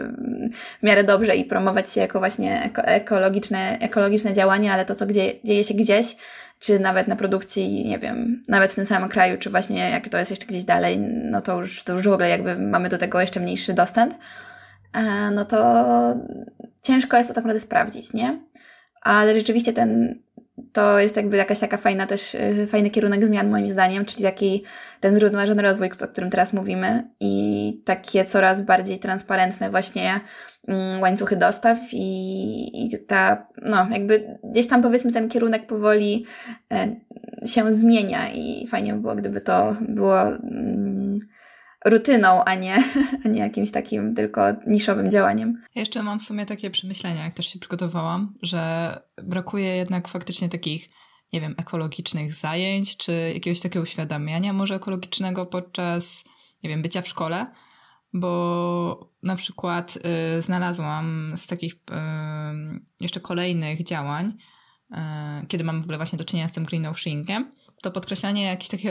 w 0.80 0.82
miarę 0.82 1.04
dobrze 1.04 1.36
i 1.36 1.44
promować 1.44 1.92
się 1.92 2.00
jako 2.00 2.18
właśnie 2.18 2.62
eko, 2.62 2.82
ekologiczne, 2.82 3.78
ekologiczne 3.80 4.34
działania, 4.34 4.72
ale 4.72 4.84
to, 4.84 4.94
co 4.94 5.06
gdzie, 5.06 5.32
dzieje 5.44 5.64
się 5.64 5.74
gdzieś, 5.74 6.16
czy 6.58 6.78
nawet 6.78 7.08
na 7.08 7.16
produkcji, 7.16 7.88
nie 7.88 7.98
wiem, 7.98 8.42
nawet 8.48 8.72
w 8.72 8.74
tym 8.74 8.86
samym 8.86 9.08
kraju, 9.08 9.38
czy 9.38 9.50
właśnie 9.50 9.90
jak 9.90 10.08
to 10.08 10.18
jest 10.18 10.30
jeszcze 10.30 10.46
gdzieś 10.46 10.64
dalej, 10.64 10.98
no 11.30 11.40
to 11.40 11.60
już, 11.60 11.82
to 11.84 11.92
już 11.92 12.08
w 12.08 12.12
ogóle 12.12 12.28
jakby 12.28 12.56
mamy 12.56 12.88
do 12.88 12.98
tego 12.98 13.20
jeszcze 13.20 13.40
mniejszy 13.40 13.72
dostęp, 13.72 14.14
e, 14.92 15.30
no 15.30 15.44
to 15.44 15.84
ciężko 16.82 17.16
jest 17.16 17.28
to 17.28 17.34
tak 17.34 17.44
naprawdę 17.44 17.60
sprawdzić, 17.60 18.12
nie? 18.12 18.40
Ale 19.02 19.34
rzeczywiście 19.34 19.72
ten 19.72 20.20
to 20.72 20.98
jest 20.98 21.16
jakby 21.16 21.36
jakaś 21.36 21.58
taka 21.58 21.76
fajna 21.76 22.06
też, 22.06 22.34
y, 22.34 22.66
fajny 22.70 22.90
kierunek 22.90 23.26
zmian 23.26 23.50
moim 23.50 23.68
zdaniem, 23.68 24.04
czyli 24.04 24.24
taki 24.24 24.64
ten 25.00 25.14
zrównoważony 25.14 25.62
rozwój, 25.62 25.90
o 26.04 26.08
którym 26.08 26.30
teraz 26.30 26.52
mówimy 26.52 27.10
i 27.20 27.82
takie 27.84 28.24
coraz 28.24 28.60
bardziej 28.60 28.98
transparentne 28.98 29.70
właśnie 29.70 30.20
mm, 30.68 31.00
łańcuchy 31.00 31.36
dostaw 31.36 31.78
i, 31.92 32.86
i 32.86 32.98
ta, 33.06 33.46
no 33.62 33.88
jakby 33.92 34.38
gdzieś 34.44 34.66
tam 34.68 34.82
powiedzmy 34.82 35.12
ten 35.12 35.28
kierunek 35.28 35.66
powoli 35.66 36.26
e, 36.70 36.96
się 37.46 37.72
zmienia 37.72 38.32
i 38.32 38.66
fajnie 38.66 38.94
by 38.94 39.00
było, 39.00 39.14
gdyby 39.14 39.40
to 39.40 39.76
było 39.80 40.22
mm, 40.22 41.18
rutyną, 41.84 42.44
a 42.44 42.54
nie, 42.54 42.76
a 43.24 43.28
nie 43.28 43.40
jakimś 43.40 43.70
takim 43.70 44.14
tylko 44.14 44.42
niszowym 44.66 45.10
działaniem. 45.10 45.62
Ja 45.74 45.80
jeszcze 45.80 46.02
mam 46.02 46.18
w 46.18 46.22
sumie 46.22 46.46
takie 46.46 46.70
przemyślenia, 46.70 47.24
jak 47.24 47.34
też 47.34 47.46
się 47.46 47.58
przygotowałam, 47.58 48.34
że 48.42 48.94
brakuje 49.22 49.76
jednak 49.76 50.08
faktycznie 50.08 50.48
takich, 50.48 50.88
nie 51.32 51.40
wiem, 51.40 51.54
ekologicznych 51.58 52.34
zajęć, 52.34 52.96
czy 52.96 53.32
jakiegoś 53.34 53.60
takiego 53.60 53.82
uświadamiania 53.82 54.52
może 54.52 54.74
ekologicznego 54.74 55.46
podczas, 55.46 56.24
nie 56.62 56.70
wiem, 56.70 56.82
bycia 56.82 57.02
w 57.02 57.08
szkole, 57.08 57.46
bo 58.12 59.10
na 59.22 59.36
przykład 59.36 59.98
y, 60.38 60.42
znalazłam 60.42 61.32
z 61.36 61.46
takich 61.46 61.72
y, 61.72 61.76
jeszcze 63.00 63.20
kolejnych 63.20 63.82
działań, 63.82 64.32
y, 64.90 64.96
kiedy 65.48 65.64
mamy 65.64 65.80
w 65.80 65.82
ogóle 65.82 65.96
właśnie 65.96 66.18
do 66.18 66.24
czynienia 66.24 66.48
z 66.48 66.52
tym 66.52 66.64
greenwashingiem, 66.64 67.52
to 67.82 67.90
podkreślanie 67.90 68.42
jakichś 68.42 68.70
takich 68.70 68.90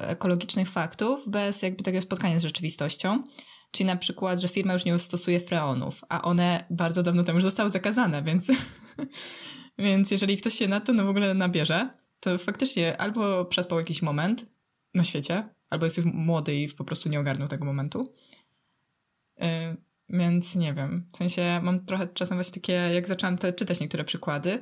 ekologicznych 0.00 0.70
faktów 0.70 1.30
bez 1.30 1.62
jakby 1.62 1.82
takiego 1.82 2.02
spotkania 2.02 2.38
z 2.38 2.42
rzeczywistością. 2.42 3.22
Czyli 3.70 3.86
na 3.86 3.96
przykład, 3.96 4.40
że 4.40 4.48
firma 4.48 4.72
już 4.72 4.84
nie 4.84 4.98
stosuje 4.98 5.40
freonów, 5.40 6.04
a 6.08 6.22
one 6.22 6.64
bardzo 6.70 7.02
dawno 7.02 7.22
temu 7.22 7.36
już 7.36 7.44
zostały 7.44 7.70
zakazane, 7.70 8.22
więc, 8.22 8.52
więc 9.78 10.10
jeżeli 10.10 10.36
ktoś 10.36 10.54
się 10.54 10.68
na 10.68 10.80
to 10.80 10.92
no 10.92 11.04
w 11.04 11.08
ogóle 11.08 11.34
nabierze, 11.34 11.88
to 12.20 12.38
faktycznie 12.38 13.00
albo 13.00 13.44
przespał 13.44 13.78
jakiś 13.78 14.02
moment 14.02 14.46
na 14.94 15.04
świecie, 15.04 15.48
albo 15.70 15.86
jest 15.86 15.96
już 15.96 16.06
młody 16.06 16.54
i 16.54 16.68
po 16.68 16.84
prostu 16.84 17.08
nie 17.08 17.20
ogarnął 17.20 17.48
tego 17.48 17.64
momentu. 17.64 18.14
Yy, 19.36 19.46
więc 20.08 20.56
nie 20.56 20.74
wiem. 20.74 21.08
W 21.14 21.16
sensie 21.16 21.60
mam 21.62 21.86
trochę 21.86 22.08
czasem 22.08 22.36
właśnie 22.36 22.54
takie, 22.54 22.72
jak 22.72 23.08
zaczęłam 23.08 23.38
te, 23.38 23.52
czytać 23.52 23.80
niektóre 23.80 24.04
przykłady, 24.04 24.58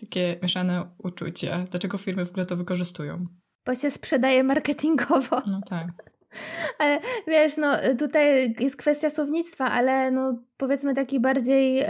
takie 0.00 0.36
mieszane 0.42 0.90
uczucia. 0.98 1.64
Dlaczego 1.70 1.98
firmy 1.98 2.26
w 2.26 2.30
ogóle 2.30 2.46
to 2.46 2.56
wykorzystują? 2.56 3.18
Bo 3.66 3.74
się 3.74 3.90
sprzedaje 3.90 4.44
marketingowo. 4.44 5.42
No 5.46 5.60
tak. 5.68 5.86
Ale 6.78 6.98
wiesz, 7.26 7.56
no 7.56 7.72
tutaj 7.98 8.54
jest 8.60 8.76
kwestia 8.76 9.10
słownictwa, 9.10 9.64
ale 9.70 10.10
no 10.10 10.42
powiedzmy 10.56 10.94
taki 10.94 11.20
bardziej 11.20 11.84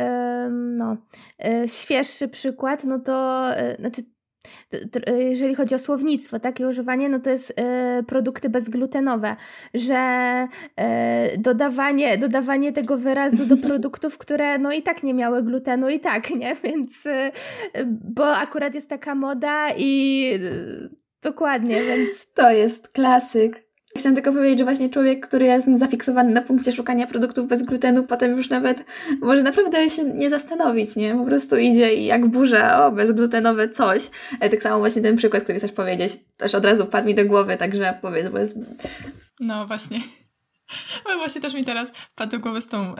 no, 0.50 0.96
e, 1.44 1.68
świeższy 1.68 2.28
przykład, 2.28 2.84
no 2.84 2.98
to 2.98 3.46
e, 3.56 3.76
znaczy 3.76 4.02
jeżeli 5.18 5.54
chodzi 5.54 5.74
o 5.74 5.78
słownictwo, 5.78 6.40
takie 6.40 6.68
używanie, 6.68 7.08
no 7.08 7.20
to 7.20 7.30
jest 7.30 7.50
y, 7.50 8.02
produkty 8.02 8.50
bezglutenowe, 8.50 9.36
że 9.74 10.48
y, 11.34 11.38
dodawanie, 11.38 12.18
dodawanie 12.18 12.72
tego 12.72 12.98
wyrazu 12.98 13.46
do 13.46 13.56
produktów, 13.68 14.18
które 14.18 14.58
no 14.58 14.72
i 14.72 14.82
tak 14.82 15.02
nie 15.02 15.14
miały 15.14 15.42
glutenu 15.42 15.88
i 15.88 16.00
tak, 16.00 16.30
nie? 16.30 16.56
Więc, 16.64 17.06
y, 17.06 17.32
bo 17.86 18.36
akurat 18.36 18.74
jest 18.74 18.88
taka 18.88 19.14
moda 19.14 19.68
i 19.76 20.30
dokładnie, 21.22 21.82
więc... 21.82 22.26
To 22.34 22.50
jest 22.50 22.88
klasyk. 22.88 23.69
Chciałam 23.96 24.14
tylko 24.14 24.32
powiedzieć, 24.32 24.58
że 24.58 24.64
właśnie 24.64 24.90
człowiek, 24.90 25.26
który 25.26 25.46
jest 25.46 25.68
zafiksowany 25.76 26.32
na 26.32 26.42
punkcie 26.42 26.72
szukania 26.72 27.06
produktów 27.06 27.48
bez 27.48 27.62
glutenu, 27.62 28.02
potem 28.02 28.36
już 28.36 28.50
nawet 28.50 28.84
może 29.20 29.42
naprawdę 29.42 29.90
się 29.90 30.04
nie 30.04 30.30
zastanowić, 30.30 30.96
nie? 30.96 31.14
Po 31.14 31.24
prostu 31.24 31.56
idzie 31.56 31.94
i 31.94 32.04
jak 32.04 32.26
burza, 32.26 32.86
o, 32.86 32.92
bezglutenowe 32.92 33.68
coś. 33.68 34.02
E, 34.40 34.48
tak 34.48 34.62
samo 34.62 34.78
właśnie 34.78 35.02
ten 35.02 35.16
przykład, 35.16 35.42
który 35.42 35.58
chcesz 35.58 35.72
powiedzieć, 35.72 36.12
też 36.36 36.54
od 36.54 36.64
razu 36.64 36.86
wpadł 36.86 37.06
mi 37.06 37.14
do 37.14 37.24
głowy, 37.24 37.56
także 37.56 37.98
powiedz, 38.02 38.28
bo 38.28 38.38
jest... 38.38 38.54
No 39.40 39.66
właśnie. 39.66 40.00
No 41.08 41.18
właśnie 41.18 41.40
też 41.40 41.54
mi 41.54 41.64
teraz 41.64 41.90
wpadł 41.90 42.30
do 42.30 42.38
głowy 42.38 42.60
z 42.60 42.66
tą... 42.66 42.92
Y, 42.92 42.96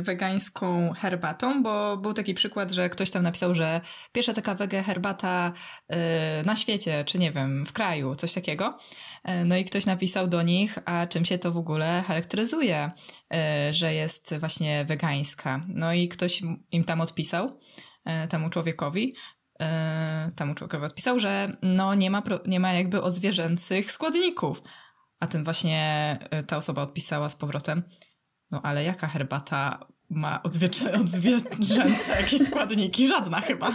wegańską 0.00 0.92
herbatą, 0.92 1.62
bo 1.62 1.96
był 1.96 2.12
taki 2.12 2.34
przykład, 2.34 2.70
że 2.70 2.90
ktoś 2.90 3.10
tam 3.10 3.22
napisał, 3.22 3.54
że 3.54 3.80
pierwsza 4.12 4.32
taka 4.32 4.54
wege 4.54 4.82
herbata 4.82 5.52
y, 5.92 5.96
na 6.46 6.56
świecie, 6.56 7.04
czy 7.04 7.18
nie 7.18 7.32
wiem, 7.32 7.66
w 7.66 7.72
kraju, 7.72 8.16
coś 8.16 8.32
takiego. 8.32 8.78
Y, 9.28 9.44
no 9.44 9.56
i 9.56 9.64
ktoś 9.64 9.86
napisał 9.86 10.28
do 10.28 10.42
nich, 10.42 10.78
a 10.84 11.06
czym 11.06 11.24
się 11.24 11.38
to 11.38 11.52
w 11.52 11.56
ogóle 11.56 12.04
charakteryzuje, 12.06 12.90
że 13.70 13.94
jest 13.94 14.34
właśnie 14.38 14.84
wegańska. 14.84 15.60
No 15.68 15.92
i 15.92 16.08
ktoś 16.08 16.42
im 16.72 16.84
tam 16.84 17.00
odpisał, 17.00 17.60
temu 18.28 18.50
człowiekowi, 18.50 19.14
temu 20.36 20.54
człowiekowi 20.54 20.84
odpisał, 20.84 21.18
że 21.18 21.56
no 21.62 21.94
nie 21.94 22.10
ma, 22.10 22.22
nie 22.46 22.60
ma 22.60 22.72
jakby 22.72 23.02
odzwierzęcych 23.02 23.92
składników. 23.92 24.62
A 25.20 25.26
ten 25.26 25.44
właśnie 25.44 26.18
ta 26.46 26.56
osoba 26.56 26.82
odpisała 26.82 27.28
z 27.28 27.36
powrotem, 27.36 27.82
no 28.52 28.60
ale 28.62 28.84
jaka 28.84 29.06
herbata 29.06 29.86
ma 30.10 30.42
odzwierzę, 30.42 30.92
odzwierzęce 31.02 32.16
jakieś 32.20 32.46
składniki? 32.46 33.06
Żadna 33.06 33.40
chyba. 33.40 33.70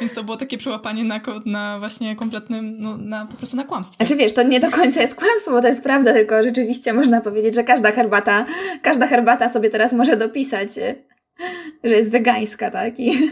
Więc 0.00 0.14
to 0.14 0.24
było 0.24 0.36
takie 0.36 0.58
przyłapanie 0.58 1.04
na, 1.04 1.20
na 1.46 1.78
właśnie 1.78 2.16
kompletnym, 2.16 2.74
no 2.78 2.96
na, 2.96 3.26
po 3.26 3.36
prostu 3.36 3.56
na 3.56 3.64
kłamstwie. 3.64 4.06
Znaczy 4.06 4.16
wiesz, 4.16 4.32
to 4.32 4.42
nie 4.42 4.60
do 4.60 4.70
końca 4.70 5.00
jest 5.00 5.14
kłamstwo, 5.14 5.50
bo 5.50 5.62
to 5.62 5.68
jest 5.68 5.82
prawda, 5.82 6.12
tylko 6.12 6.42
rzeczywiście 6.42 6.92
można 6.92 7.20
powiedzieć, 7.20 7.54
że 7.54 7.64
każda 7.64 7.92
herbata, 7.92 8.46
każda 8.82 9.06
herbata 9.06 9.48
sobie 9.48 9.70
teraz 9.70 9.92
może 9.92 10.16
dopisać, 10.16 10.74
że 11.84 11.90
jest 11.90 12.10
wegańska, 12.10 12.70
tak? 12.70 13.00
I 13.00 13.30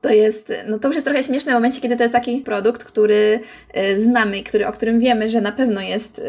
to 0.00 0.10
jest, 0.10 0.52
no 0.66 0.78
to 0.78 0.88
już 0.88 0.94
jest 0.94 1.06
trochę 1.06 1.24
śmieszne 1.24 1.52
w 1.52 1.54
momencie, 1.54 1.80
kiedy 1.80 1.96
to 1.96 2.02
jest 2.02 2.14
taki 2.14 2.40
produkt, 2.40 2.84
który 2.84 3.40
y, 3.76 4.02
znamy, 4.04 4.42
który, 4.42 4.66
o 4.66 4.72
którym 4.72 5.00
wiemy, 5.00 5.30
że 5.30 5.40
na 5.40 5.52
pewno 5.52 5.80
jest 5.80 6.18
y, 6.18 6.22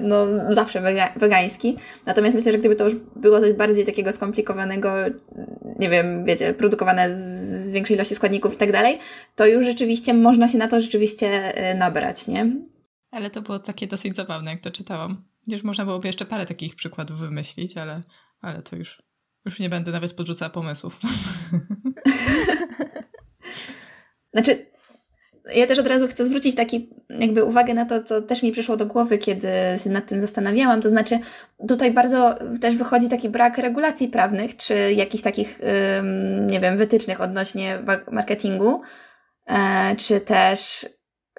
no, 0.00 0.26
zawsze 0.50 0.80
wega, 0.80 1.12
wegański. 1.16 1.76
Natomiast 2.06 2.34
myślę, 2.34 2.52
że 2.52 2.58
gdyby 2.58 2.76
to 2.76 2.84
już 2.84 2.94
było 3.16 3.40
coś 3.40 3.52
bardziej 3.52 3.84
takiego 3.84 4.12
skomplikowanego, 4.12 4.94
nie 5.78 5.90
wiem, 5.90 6.24
wiecie, 6.24 6.54
produkowane 6.54 7.14
z, 7.14 7.70
większej 7.70 7.96
ilości 7.96 8.14
składników 8.14 8.54
i 8.54 8.56
tak 8.56 8.72
dalej, 8.72 8.98
to 9.36 9.46
już 9.46 9.64
rzeczywiście 9.64 10.14
można 10.14 10.48
się 10.48 10.58
na 10.58 10.68
to 10.68 10.80
rzeczywiście 10.80 11.58
y, 11.70 11.74
nabrać, 11.74 12.26
nie? 12.26 12.46
Ale 13.10 13.30
to 13.30 13.42
było 13.42 13.58
takie 13.58 13.86
dosyć 13.86 14.16
zabawne, 14.16 14.50
jak 14.50 14.60
to 14.60 14.70
czytałam. 14.70 15.24
Już 15.46 15.62
można 15.62 15.84
byłoby 15.84 16.08
jeszcze 16.08 16.24
parę 16.24 16.46
takich 16.46 16.76
przykładów 16.76 17.18
wymyślić, 17.18 17.76
ale, 17.76 18.02
ale 18.40 18.62
to 18.62 18.76
już, 18.76 19.02
już 19.44 19.58
nie 19.58 19.68
będę 19.68 19.92
nawet 19.92 20.14
podrzucała 20.14 20.50
pomysłów. 20.50 21.00
Znaczy, 24.34 24.66
ja 25.54 25.66
też 25.66 25.78
od 25.78 25.86
razu 25.86 26.08
chcę 26.08 26.26
zwrócić 26.26 26.56
taki 26.56 26.90
jakby 27.08 27.44
uwagę 27.44 27.74
na 27.74 27.84
to, 27.84 28.02
co 28.02 28.22
też 28.22 28.42
mi 28.42 28.52
przyszło 28.52 28.76
do 28.76 28.86
głowy, 28.86 29.18
kiedy 29.18 29.48
się 29.84 29.90
nad 29.90 30.06
tym 30.06 30.20
zastanawiałam. 30.20 30.80
To 30.80 30.88
znaczy, 30.88 31.18
tutaj 31.68 31.92
bardzo 31.92 32.34
też 32.60 32.76
wychodzi 32.76 33.08
taki 33.08 33.28
brak 33.28 33.58
regulacji 33.58 34.08
prawnych, 34.08 34.56
czy 34.56 34.92
jakichś 34.92 35.22
takich, 35.22 35.60
nie 36.46 36.60
wiem, 36.60 36.78
wytycznych 36.78 37.20
odnośnie 37.20 37.78
marketingu, 38.10 38.82
e, 39.46 39.96
czy 39.96 40.20
też 40.20 40.86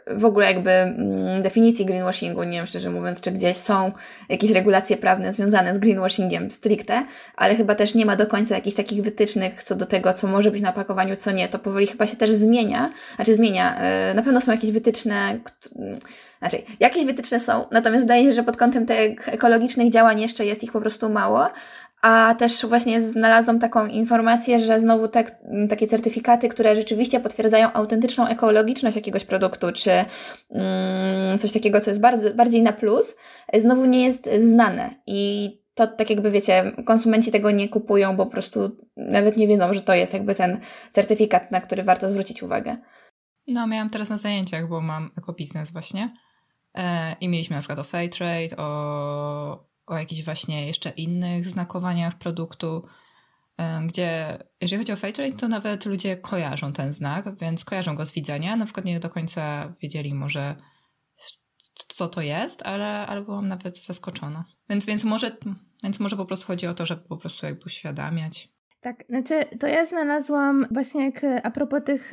w 0.08 0.26
ogóle 0.26 0.46
jakby 0.46 0.72
mm, 0.72 1.42
definicji 1.42 1.86
greenwashingu, 1.86 2.44
nie 2.44 2.58
wiem 2.58 2.66
szczerze 2.66 2.90
mówiąc, 2.90 3.22
czy 3.22 3.32
gdzieś 3.32 3.58
są 3.58 3.92
jakieś 4.30 4.52
regulacje 4.52 4.98
prawne 4.98 5.34
związane 5.34 5.76
z 5.76 5.78
greenwashingiem 5.78 6.52
stricte, 6.52 7.06
ale 7.36 7.56
chyba 7.56 7.76
też 7.76 7.96
nie 7.96 8.06
ma 8.06 8.16
do 8.16 8.28
końca 8.28 8.56
jakichś 8.56 8.76
takich 8.76 9.04
wytycznych 9.04 9.64
co 9.64 9.76
do 9.76 9.86
tego, 9.86 10.14
co 10.14 10.28
może 10.28 10.52
być 10.52 10.62
na 10.62 10.70
opakowaniu, 10.70 11.16
co 11.16 11.32
nie. 11.32 11.48
To 11.48 11.60
powoli 11.60 11.88
chyba 11.88 12.08
się 12.08 12.16
też 12.16 12.32
zmienia, 12.32 12.90
znaczy 13.16 13.36
zmienia. 13.36 13.78
E, 13.80 14.14
na 14.14 14.22
pewno 14.22 14.42
są 14.42 14.52
jakieś 14.52 14.72
wytyczne, 14.72 15.40
znaczy 16.40 16.58
jakieś 16.80 17.06
wytyczne 17.06 17.40
są, 17.40 17.66
natomiast 17.72 18.04
zdaje 18.04 18.24
się, 18.24 18.34
że 18.34 18.44
pod 18.44 18.58
kątem 18.58 18.86
tych 18.86 19.30
ekologicznych 19.30 19.90
działań 19.90 20.22
jeszcze 20.22 20.46
jest 20.46 20.64
ich 20.64 20.72
po 20.72 20.82
prostu 20.82 21.10
mało, 21.10 21.50
a 22.04 22.36
też 22.36 22.66
właśnie 22.66 23.02
znalazłam 23.02 23.60
taką 23.60 23.88
informację, 23.88 24.60
że 24.60 24.82
znowu 24.82 25.08
te, 25.08 25.24
takie 25.70 25.88
certyfikaty, 25.88 26.50
które 26.50 26.76
rzeczywiście 26.76 27.20
potwierdzają 27.20 27.74
autentyczną 27.74 28.28
ekologiczność 28.28 28.96
jakiegoś 28.96 29.26
produktu, 29.26 29.72
czy 29.72 29.92
mm, 29.92 31.40
coś 31.40 31.52
takiego, 31.52 31.82
co 31.82 31.92
jest 31.92 32.02
bardzo, 32.02 32.34
bardziej 32.34 32.62
na 32.62 32.74
plus, 32.74 33.16
znowu 33.54 33.86
nie 33.86 34.06
jest 34.06 34.30
znane. 34.40 34.90
I 35.08 35.50
to 35.74 35.88
tak 35.88 36.10
jakby 36.10 36.32
wiecie, 36.32 36.72
konsumenci 36.86 37.32
tego 37.32 37.52
nie 37.52 37.70
kupują, 37.70 38.16
bo 38.16 38.26
po 38.26 38.32
prostu 38.32 38.78
nawet 38.98 39.38
nie 39.38 39.48
wiedzą, 39.48 39.74
że 39.74 39.82
to 39.82 39.94
jest 39.94 40.14
jakby 40.14 40.36
ten 40.36 40.60
certyfikat, 40.92 41.52
na 41.52 41.62
który 41.62 41.84
warto 41.84 42.10
zwrócić 42.10 42.44
uwagę. 42.44 42.78
No, 43.48 43.68
miałam 43.68 43.90
teraz 43.90 44.10
na 44.10 44.18
zajęciach, 44.18 44.68
bo 44.68 44.82
mam 44.82 45.10
ekobiznes 45.18 45.72
właśnie. 45.72 46.14
E, 46.76 47.16
I 47.22 47.28
mieliśmy 47.28 47.56
na 47.56 47.60
przykład 47.60 47.80
o 47.80 47.84
fair 47.84 48.10
trade, 48.10 48.58
o, 48.58 49.73
o 49.86 49.98
jakichś 49.98 50.24
właśnie 50.24 50.68
jeszcze 50.68 50.90
innych 50.90 51.48
znakowaniach 51.48 52.18
produktu, 52.18 52.86
e, 53.58 53.82
gdzie 53.86 54.38
jeżeli 54.62 54.80
chodzi 54.80 54.92
o 54.92 54.96
fair 54.96 55.14
trade, 55.14 55.38
to 55.38 55.48
nawet 55.48 55.86
ludzie 55.86 56.18
kojarzą 56.18 56.74
ten 56.74 56.94
znak, 56.94 57.40
więc 57.40 57.66
kojarzą 57.66 57.96
go 57.96 58.06
z 58.06 58.12
widzenia. 58.12 58.56
Na 58.56 58.66
przykład 58.66 58.86
nie 58.86 59.00
do 59.00 59.10
końca 59.10 59.74
wiedzieli 59.82 60.14
może 60.14 60.56
co 61.88 62.08
to 62.08 62.22
jest, 62.22 62.62
ale, 62.62 63.08
ale 63.08 63.22
byłam 63.22 63.48
nawet 63.48 63.78
zaskoczona. 63.78 64.46
Więc, 64.70 64.86
więc, 64.86 65.04
może, 65.04 65.38
więc 65.84 66.00
może 66.00 66.18
po 66.18 66.26
prostu 66.26 66.48
chodzi 66.48 66.68
o 66.68 66.74
to, 66.74 66.86
żeby 66.86 67.02
po 67.02 67.18
prostu 67.18 67.46
jakby 67.46 67.66
uświadamiać. 67.66 68.50
Tak, 68.84 69.04
znaczy 69.10 69.34
to 69.60 69.68
ja 69.68 69.86
znalazłam 69.86 70.68
właśnie 70.72 71.06
jak 71.06 71.22
a 71.44 71.52
propos 71.52 71.84
tych, 71.86 72.12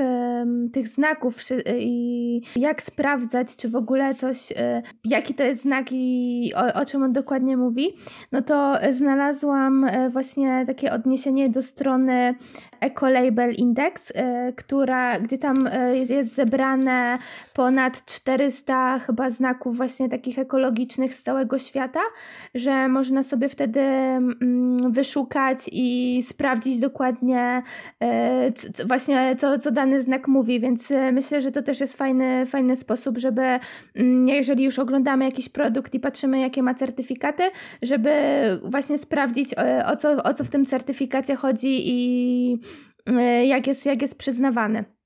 tych 0.73 0.89
znaków 0.89 1.37
i 1.79 2.43
jak 2.57 2.83
sprawdzać, 2.83 3.57
czy 3.57 3.69
w 3.69 3.77
ogóle 3.77 4.15
coś, 4.15 4.53
e, 4.53 4.83
jaki 5.05 5.35
to 5.35 5.45
jest 5.45 5.63
znak 5.63 5.87
i 5.93 6.53
o, 6.57 6.81
o 6.81 6.85
czym 6.85 7.03
on 7.03 7.13
dokładnie 7.13 7.57
mówi, 7.57 7.95
no 8.33 8.43
to 8.43 8.75
znalazłam 8.93 9.85
e, 9.85 10.11
właśnie 10.11 10.65
takie 10.67 10.93
odniesienie 10.93 11.49
do 11.49 11.63
strony 11.63 12.35
Ecolabel 12.81 13.55
Index, 13.55 14.13
e, 14.15 14.53
która, 14.53 15.21
gdzie 15.21 15.39
tam 15.39 15.69
jest 16.09 16.35
zebrane 16.35 17.19
ponad 17.55 18.05
400 18.05 18.99
chyba 18.99 19.31
znaków 19.31 19.77
właśnie 19.77 20.09
takich 20.09 20.39
ekologicznych 20.39 21.15
z 21.15 21.23
całego 21.23 21.59
świata, 21.59 22.01
że 22.55 22.89
można 22.89 23.23
sobie 23.23 23.49
wtedy 23.49 23.81
wyszukać 24.91 25.59
i 25.73 26.23
sprawdzić, 26.23 26.60
sprawdzić 26.61 26.81
dokładnie 26.81 27.63
e, 28.03 28.53
właśnie 28.87 29.37
co, 29.39 29.59
co 29.59 29.71
dany 29.71 30.03
znak 30.03 30.29
mówi, 30.29 30.61
więc 30.61 30.91
e, 30.91 31.13
myślę, 31.13 31.43
że 31.43 31.53
to 31.53 31.63
też 31.63 31.81
jest 31.81 31.97
fajny, 31.97 32.47
fajny 32.47 32.77
sposób, 32.77 33.19
żeby 33.19 33.43
mm, 33.95 34.29
jeżeli 34.29 34.65
już 34.65 34.79
oglądamy 34.79 35.25
jakiś 35.25 35.49
produkt 35.49 35.95
i 35.95 36.01
patrzymy 36.01 36.41
jakie 36.41 36.63
ma 36.63 36.75
certyfikaty, 36.75 37.43
żeby 37.83 38.11
właśnie 38.65 38.99
sprawdzić 38.99 39.55
e, 39.59 39.87
o 39.87 39.97
co, 39.97 40.23
o 40.23 40.35
co 40.35 40.45
w 40.45 40.51
tym 40.51 40.67
certyfikacie 40.67 41.37
chodzi 41.37 41.81
i 41.85 42.59
jak 43.45 43.67
jest, 43.67 43.87
jak 43.87 44.03
jest 44.03 44.19
przyznawany. 44.19 45.00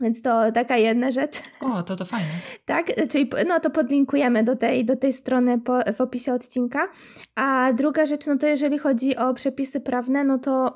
Więc 0.00 0.22
to 0.22 0.52
taka 0.52 0.76
jedna 0.76 1.10
rzecz. 1.10 1.40
O, 1.60 1.82
to 1.82 1.96
to 1.96 2.04
fajne. 2.04 2.26
tak, 2.66 2.86
czyli 3.10 3.30
no 3.46 3.60
to 3.60 3.70
podlinkujemy 3.70 4.44
do 4.44 4.56
tej, 4.56 4.84
do 4.84 4.96
tej 4.96 5.12
strony 5.12 5.60
po, 5.60 5.78
w 5.94 6.00
opisie 6.00 6.34
odcinka. 6.34 6.88
A 7.34 7.72
druga 7.72 8.06
rzecz, 8.06 8.26
no 8.26 8.38
to 8.38 8.46
jeżeli 8.46 8.78
chodzi 8.78 9.16
o 9.16 9.34
przepisy 9.34 9.80
prawne, 9.80 10.24
no 10.24 10.38
to 10.38 10.74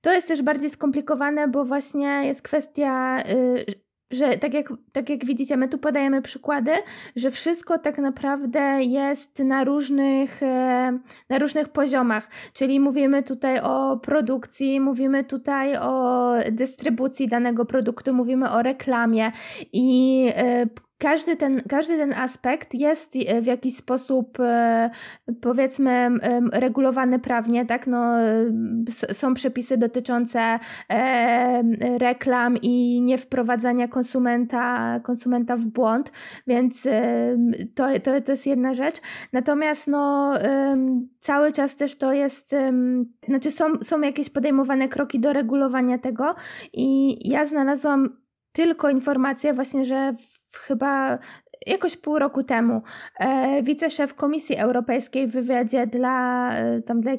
to 0.00 0.12
jest 0.12 0.28
też 0.28 0.42
bardziej 0.42 0.70
skomplikowane, 0.70 1.48
bo 1.48 1.64
właśnie 1.64 2.22
jest 2.24 2.42
kwestia 2.42 3.20
y, 3.20 3.64
że 4.12 4.38
tak 4.38 4.54
jak, 4.54 4.72
tak 4.92 5.10
jak 5.10 5.24
widzicie, 5.24 5.56
my 5.56 5.68
tu 5.68 5.78
podajemy 5.78 6.22
przykłady, 6.22 6.70
że 7.16 7.30
wszystko 7.30 7.78
tak 7.78 7.98
naprawdę 7.98 8.82
jest 8.82 9.38
na 9.38 9.64
różnych, 9.64 10.42
e, 10.42 10.98
na 11.28 11.38
różnych 11.38 11.68
poziomach. 11.68 12.28
Czyli 12.52 12.80
mówimy 12.80 13.22
tutaj 13.22 13.60
o 13.60 13.96
produkcji, 13.96 14.80
mówimy 14.80 15.24
tutaj 15.24 15.76
o 15.76 16.34
dystrybucji 16.52 17.28
danego 17.28 17.64
produktu, 17.64 18.14
mówimy 18.14 18.50
o 18.50 18.62
reklamie 18.62 19.32
i 19.72 20.28
e, 20.36 20.66
każdy 21.02 21.36
ten, 21.36 21.60
każdy 21.68 21.96
ten 21.96 22.12
aspekt 22.12 22.74
jest 22.74 23.16
e, 23.26 23.42
w 23.42 23.46
jakiś 23.46 23.76
sposób 23.76 24.40
e, 24.40 24.90
powiedzmy 25.40 26.10
regulowany 26.52 27.18
prawnie, 27.18 27.66
tak? 27.66 27.86
No, 27.86 28.14
są 29.12 29.34
przepisy 29.34 29.76
dotyczące 29.76 30.58
e, 30.88 31.62
reklam 31.98 32.56
i 32.62 33.02
niewprowadzania 33.02 33.88
konsumenta, 33.88 35.00
konsumenta 35.00 35.56
w 35.56 35.64
błąd, 35.64 36.12
więc 36.46 36.82
to, 37.74 37.86
to, 38.02 38.20
to 38.20 38.32
jest 38.32 38.46
jedna 38.46 38.74
rzecz. 38.74 38.96
Natomiast 39.32 39.88
no, 39.88 40.34
cały 41.18 41.52
czas 41.52 41.76
też 41.76 41.98
to 41.98 42.12
jest, 42.12 42.54
znaczy 43.28 43.50
są, 43.50 43.64
są 43.82 44.00
jakieś 44.00 44.30
podejmowane 44.30 44.88
kroki 44.88 45.20
do 45.20 45.32
regulowania 45.32 45.98
tego 45.98 46.34
i 46.72 47.18
ja 47.30 47.46
znalazłam 47.46 48.21
tylko 48.52 48.90
informację 48.90 49.54
właśnie, 49.54 49.84
że 49.84 50.12
chyba 50.56 51.18
jakoś 51.66 51.96
pół 51.96 52.18
roku 52.18 52.42
temu 52.42 52.82
e, 53.18 53.62
wiceszef 53.62 54.14
Komisji 54.14 54.56
Europejskiej 54.56 55.26
w 55.26 55.32
wywiadzie 55.32 55.86
dla, 55.86 56.50
e, 56.56 56.82
tam 56.82 57.00
dla, 57.00 57.12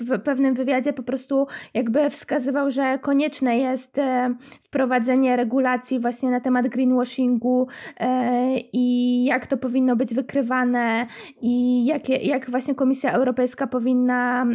w 0.00 0.18
pewnym 0.24 0.54
wywiadzie 0.54 0.92
po 0.92 1.02
prostu 1.02 1.46
jakby 1.74 2.10
wskazywał, 2.10 2.70
że 2.70 2.98
konieczne 2.98 3.58
jest 3.58 3.98
e, 3.98 4.34
wprowadzenie 4.60 5.36
regulacji 5.36 6.00
właśnie 6.00 6.30
na 6.30 6.40
temat 6.40 6.68
greenwashingu 6.68 7.66
i 8.72 9.24
jak 9.24 9.46
to 9.46 9.56
powinno 9.56 9.96
być 9.96 10.14
wykrywane 10.14 11.06
i 11.42 11.84
jak, 11.86 12.08
jak 12.08 12.50
właśnie 12.50 12.74
Komisja 12.74 13.12
Europejska 13.12 13.66
powinna 13.66 14.46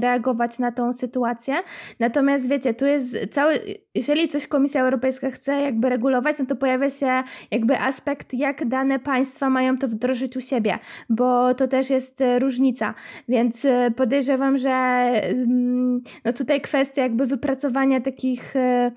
reagować 0.00 0.58
na 0.58 0.72
tą 0.72 0.92
sytuację. 0.92 1.54
Natomiast 2.00 2.48
wiecie, 2.48 2.74
tu 2.74 2.86
jest 2.86 3.28
cały, 3.30 3.54
jeżeli 3.94 4.28
coś 4.28 4.46
Komisja 4.46 4.80
Europejska 4.80 5.30
chce 5.30 5.60
jakby 5.60 5.88
regulować, 5.88 6.38
no 6.38 6.46
to 6.46 6.56
pojawia 6.56 6.90
się 6.90 7.22
jakby 7.50 7.78
aspekt 7.80 8.11
aspekt, 8.12 8.34
jak 8.34 8.68
dane 8.68 8.98
państwa 8.98 9.50
mają 9.50 9.78
to 9.78 9.88
wdrożyć 9.88 10.36
u 10.36 10.40
siebie, 10.40 10.78
bo 11.08 11.54
to 11.54 11.68
też 11.68 11.90
jest 11.90 12.20
e, 12.20 12.38
różnica. 12.38 12.94
Więc 13.28 13.64
e, 13.64 13.90
podejrzewam, 13.96 14.58
że 14.58 14.70
mm, 14.70 16.02
no 16.24 16.32
tutaj 16.32 16.60
kwestia 16.60 17.02
jakby 17.02 17.26
wypracowania 17.26 18.00
takich 18.00 18.56
e, 18.56 18.92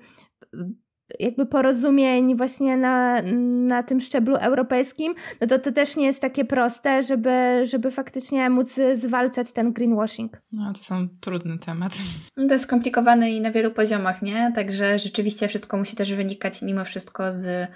jakby 1.20 1.46
porozumień 1.46 2.36
właśnie 2.36 2.76
na, 2.76 3.22
na 3.66 3.82
tym 3.82 4.00
szczeblu 4.00 4.36
europejskim, 4.36 5.14
no 5.40 5.46
to 5.46 5.58
to 5.58 5.72
też 5.72 5.96
nie 5.96 6.06
jest 6.06 6.20
takie 6.20 6.44
proste, 6.44 7.02
żeby, 7.02 7.60
żeby 7.62 7.90
faktycznie 7.90 8.50
móc 8.50 8.74
zwalczać 8.94 9.52
ten 9.52 9.72
greenwashing. 9.72 10.42
No, 10.52 10.72
to 10.72 10.82
są 10.82 11.08
trudny 11.20 11.58
temat. 11.58 11.92
To 12.34 12.54
jest 12.54 12.64
skomplikowane 12.64 13.30
i 13.30 13.40
na 13.40 13.50
wielu 13.50 13.70
poziomach, 13.70 14.22
nie? 14.22 14.52
Także 14.54 14.98
rzeczywiście 14.98 15.48
wszystko 15.48 15.76
musi 15.76 15.96
też 15.96 16.14
wynikać 16.14 16.62
mimo 16.62 16.84
wszystko 16.84 17.32
z 17.32 17.68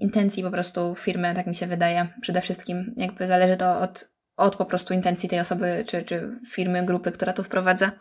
intencji 0.00 0.42
po 0.42 0.50
prostu 0.50 0.94
firmy, 0.94 1.34
tak 1.34 1.46
mi 1.46 1.54
się 1.54 1.66
wydaje. 1.66 2.08
Przede 2.20 2.40
wszystkim 2.40 2.94
jakby 2.96 3.26
zależy 3.26 3.56
to 3.56 3.80
od, 3.80 4.10
od 4.36 4.56
po 4.56 4.64
prostu 4.64 4.94
intencji 4.94 5.28
tej 5.28 5.40
osoby, 5.40 5.84
czy, 5.86 6.02
czy 6.02 6.30
firmy, 6.50 6.82
grupy, 6.82 7.12
która 7.12 7.32
to 7.32 7.42
wprowadza. 7.42 7.92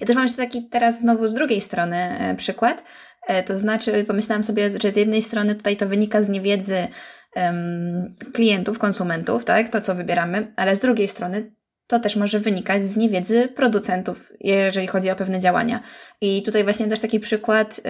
Ja 0.00 0.06
też 0.06 0.16
mam 0.16 0.24
jeszcze 0.24 0.42
taki 0.42 0.68
teraz 0.68 1.00
znowu 1.00 1.28
z 1.28 1.34
drugiej 1.34 1.60
strony 1.60 1.96
e, 1.96 2.34
przykład. 2.34 2.84
E, 3.26 3.42
to 3.42 3.58
znaczy, 3.58 4.04
pomyślałam 4.04 4.44
sobie, 4.44 4.70
że 4.82 4.92
z 4.92 4.96
jednej 4.96 5.22
strony 5.22 5.54
tutaj 5.54 5.76
to 5.76 5.88
wynika 5.88 6.22
z 6.22 6.28
niewiedzy 6.28 6.88
um, 7.36 8.16
klientów, 8.34 8.78
konsumentów, 8.78 9.44
tak, 9.44 9.68
to 9.68 9.80
co 9.80 9.94
wybieramy, 9.94 10.52
ale 10.56 10.76
z 10.76 10.80
drugiej 10.80 11.08
strony 11.08 11.57
to 11.88 11.98
też 12.00 12.16
może 12.16 12.40
wynikać 12.40 12.84
z 12.84 12.96
niewiedzy 12.96 13.48
producentów, 13.48 14.32
jeżeli 14.40 14.86
chodzi 14.86 15.10
o 15.10 15.16
pewne 15.16 15.40
działania. 15.40 15.80
I 16.20 16.42
tutaj 16.42 16.64
właśnie 16.64 16.86
też 16.86 17.00
taki 17.00 17.20
przykład 17.20 17.78
y, 17.78 17.82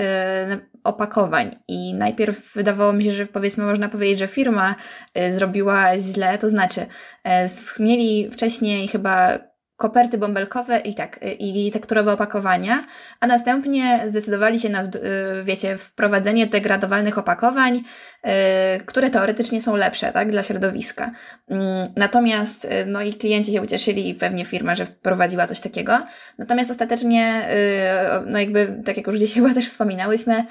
opakowań. 0.85 1.51
I 1.69 1.95
najpierw 1.95 2.55
wydawało 2.55 2.93
mi 2.93 3.05
się, 3.05 3.13
że 3.13 3.27
powiedzmy 3.27 3.65
można 3.65 3.89
powiedzieć, 3.89 4.19
że 4.19 4.29
firma 4.29 4.75
y, 5.19 5.33
zrobiła 5.33 5.99
źle, 5.99 6.39
to 6.39 6.49
znaczy 6.49 6.81
y, 6.81 7.83
mieli 7.83 8.31
wcześniej 8.31 8.89
chyba 8.89 9.39
koperty 9.79 10.19
bąbelkowe 10.19 10.79
i 10.79 10.95
tak, 10.95 11.21
i 11.39 11.71
tekturowe 11.71 12.13
opakowania, 12.13 12.85
a 13.21 13.27
następnie 13.27 14.01
zdecydowali 14.09 14.61
się 14.61 14.69
na, 14.69 14.83
y, 14.83 14.89
wiecie, 15.45 15.79
wprowadzenie 15.79 16.47
degradowalnych 16.47 17.19
opakowań, 17.19 17.77
y, 17.77 18.31
które 18.87 19.11
teoretycznie 19.11 19.63
są 19.63 19.77
lepsze, 19.77 20.13
tak, 20.13 20.31
dla 20.31 20.43
środowiska. 20.43 21.11
Mm, 21.49 21.89
natomiast, 21.97 22.65
y, 22.65 22.69
no 22.87 23.03
i 23.03 23.15
klienci 23.15 23.53
się 23.53 23.63
ucieszyli 23.63 24.09
i 24.09 24.15
pewnie 24.15 24.45
firma, 24.45 24.75
że 24.75 24.87
wprowadziła 24.87 25.47
coś 25.47 25.61
takiego. 25.61 25.99
Natomiast 26.39 26.71
ostatecznie, 26.71 27.49
no 28.27 28.39
jakby, 28.39 28.83
tak 28.85 28.97
jak 28.97 29.07
już 29.07 29.19
dzisiaj 29.19 29.43
chyba 29.43 29.55
też 29.61 29.67
wspominałyśmy, 29.67 30.45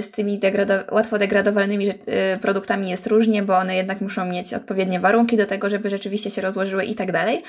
z 0.00 0.10
tymi 0.10 0.40
degrado- 0.40 0.94
łatwo 0.94 1.18
degradowalnymi 1.18 1.92
produktami 2.40 2.90
jest 2.90 3.06
różnie, 3.06 3.42
bo 3.42 3.56
one 3.56 3.76
jednak 3.76 4.00
muszą 4.00 4.24
mieć 4.24 4.54
odpowiednie 4.54 5.00
warunki 5.00 5.36
do 5.36 5.46
tego, 5.46 5.70
żeby 5.70 5.90
rzeczywiście 5.90 6.30
się 6.30 6.42
rozłożyły 6.42 6.84
i 6.84 6.94
tak 6.94 7.12
dalej. 7.12 7.42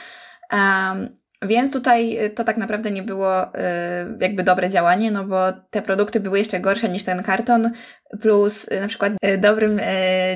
Um, 0.52 1.22
więc 1.48 1.74
tutaj 1.74 2.26
y, 2.26 2.30
to 2.30 2.44
tak 2.44 2.58
naprawdę 2.58 2.92
nie 2.92 3.04
było 3.04 3.46
y, 3.46 3.50
jakby 4.20 4.44
dobre 4.44 4.70
działanie, 4.70 5.12
no 5.12 5.24
bo 5.24 5.38
te 5.70 5.82
produkty 5.82 6.20
były 6.20 6.40
jeszcze 6.40 6.60
gorsze 6.60 6.90
niż 6.90 7.04
ten 7.04 7.24
karton, 7.24 7.72
plus 8.22 8.68
y, 8.72 8.82
na 8.82 8.88
przykład 8.88 9.14
dobrym 9.38 9.80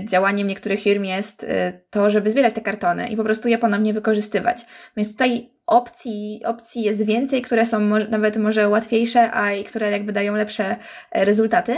działaniem 0.05 0.47
niektórych 0.47 0.81
firm 0.81 1.03
jest 1.03 1.45
to, 1.89 2.11
żeby 2.11 2.31
zbierać 2.31 2.53
te 2.53 2.61
kartony 2.61 3.07
i 3.07 3.17
po 3.17 3.23
prostu 3.23 3.47
je 3.47 3.57
ponownie 3.57 3.93
wykorzystywać. 3.93 4.65
Więc 4.97 5.11
tutaj 5.11 5.49
opcji, 5.65 6.41
opcji 6.45 6.83
jest 6.83 7.05
więcej, 7.05 7.41
które 7.41 7.65
są 7.65 7.79
nawet 8.09 8.37
może 8.37 8.69
łatwiejsze, 8.69 9.31
a 9.31 9.53
i 9.53 9.63
które 9.63 9.91
jakby 9.91 10.11
dają 10.11 10.35
lepsze 10.35 10.75
rezultaty. 11.11 11.75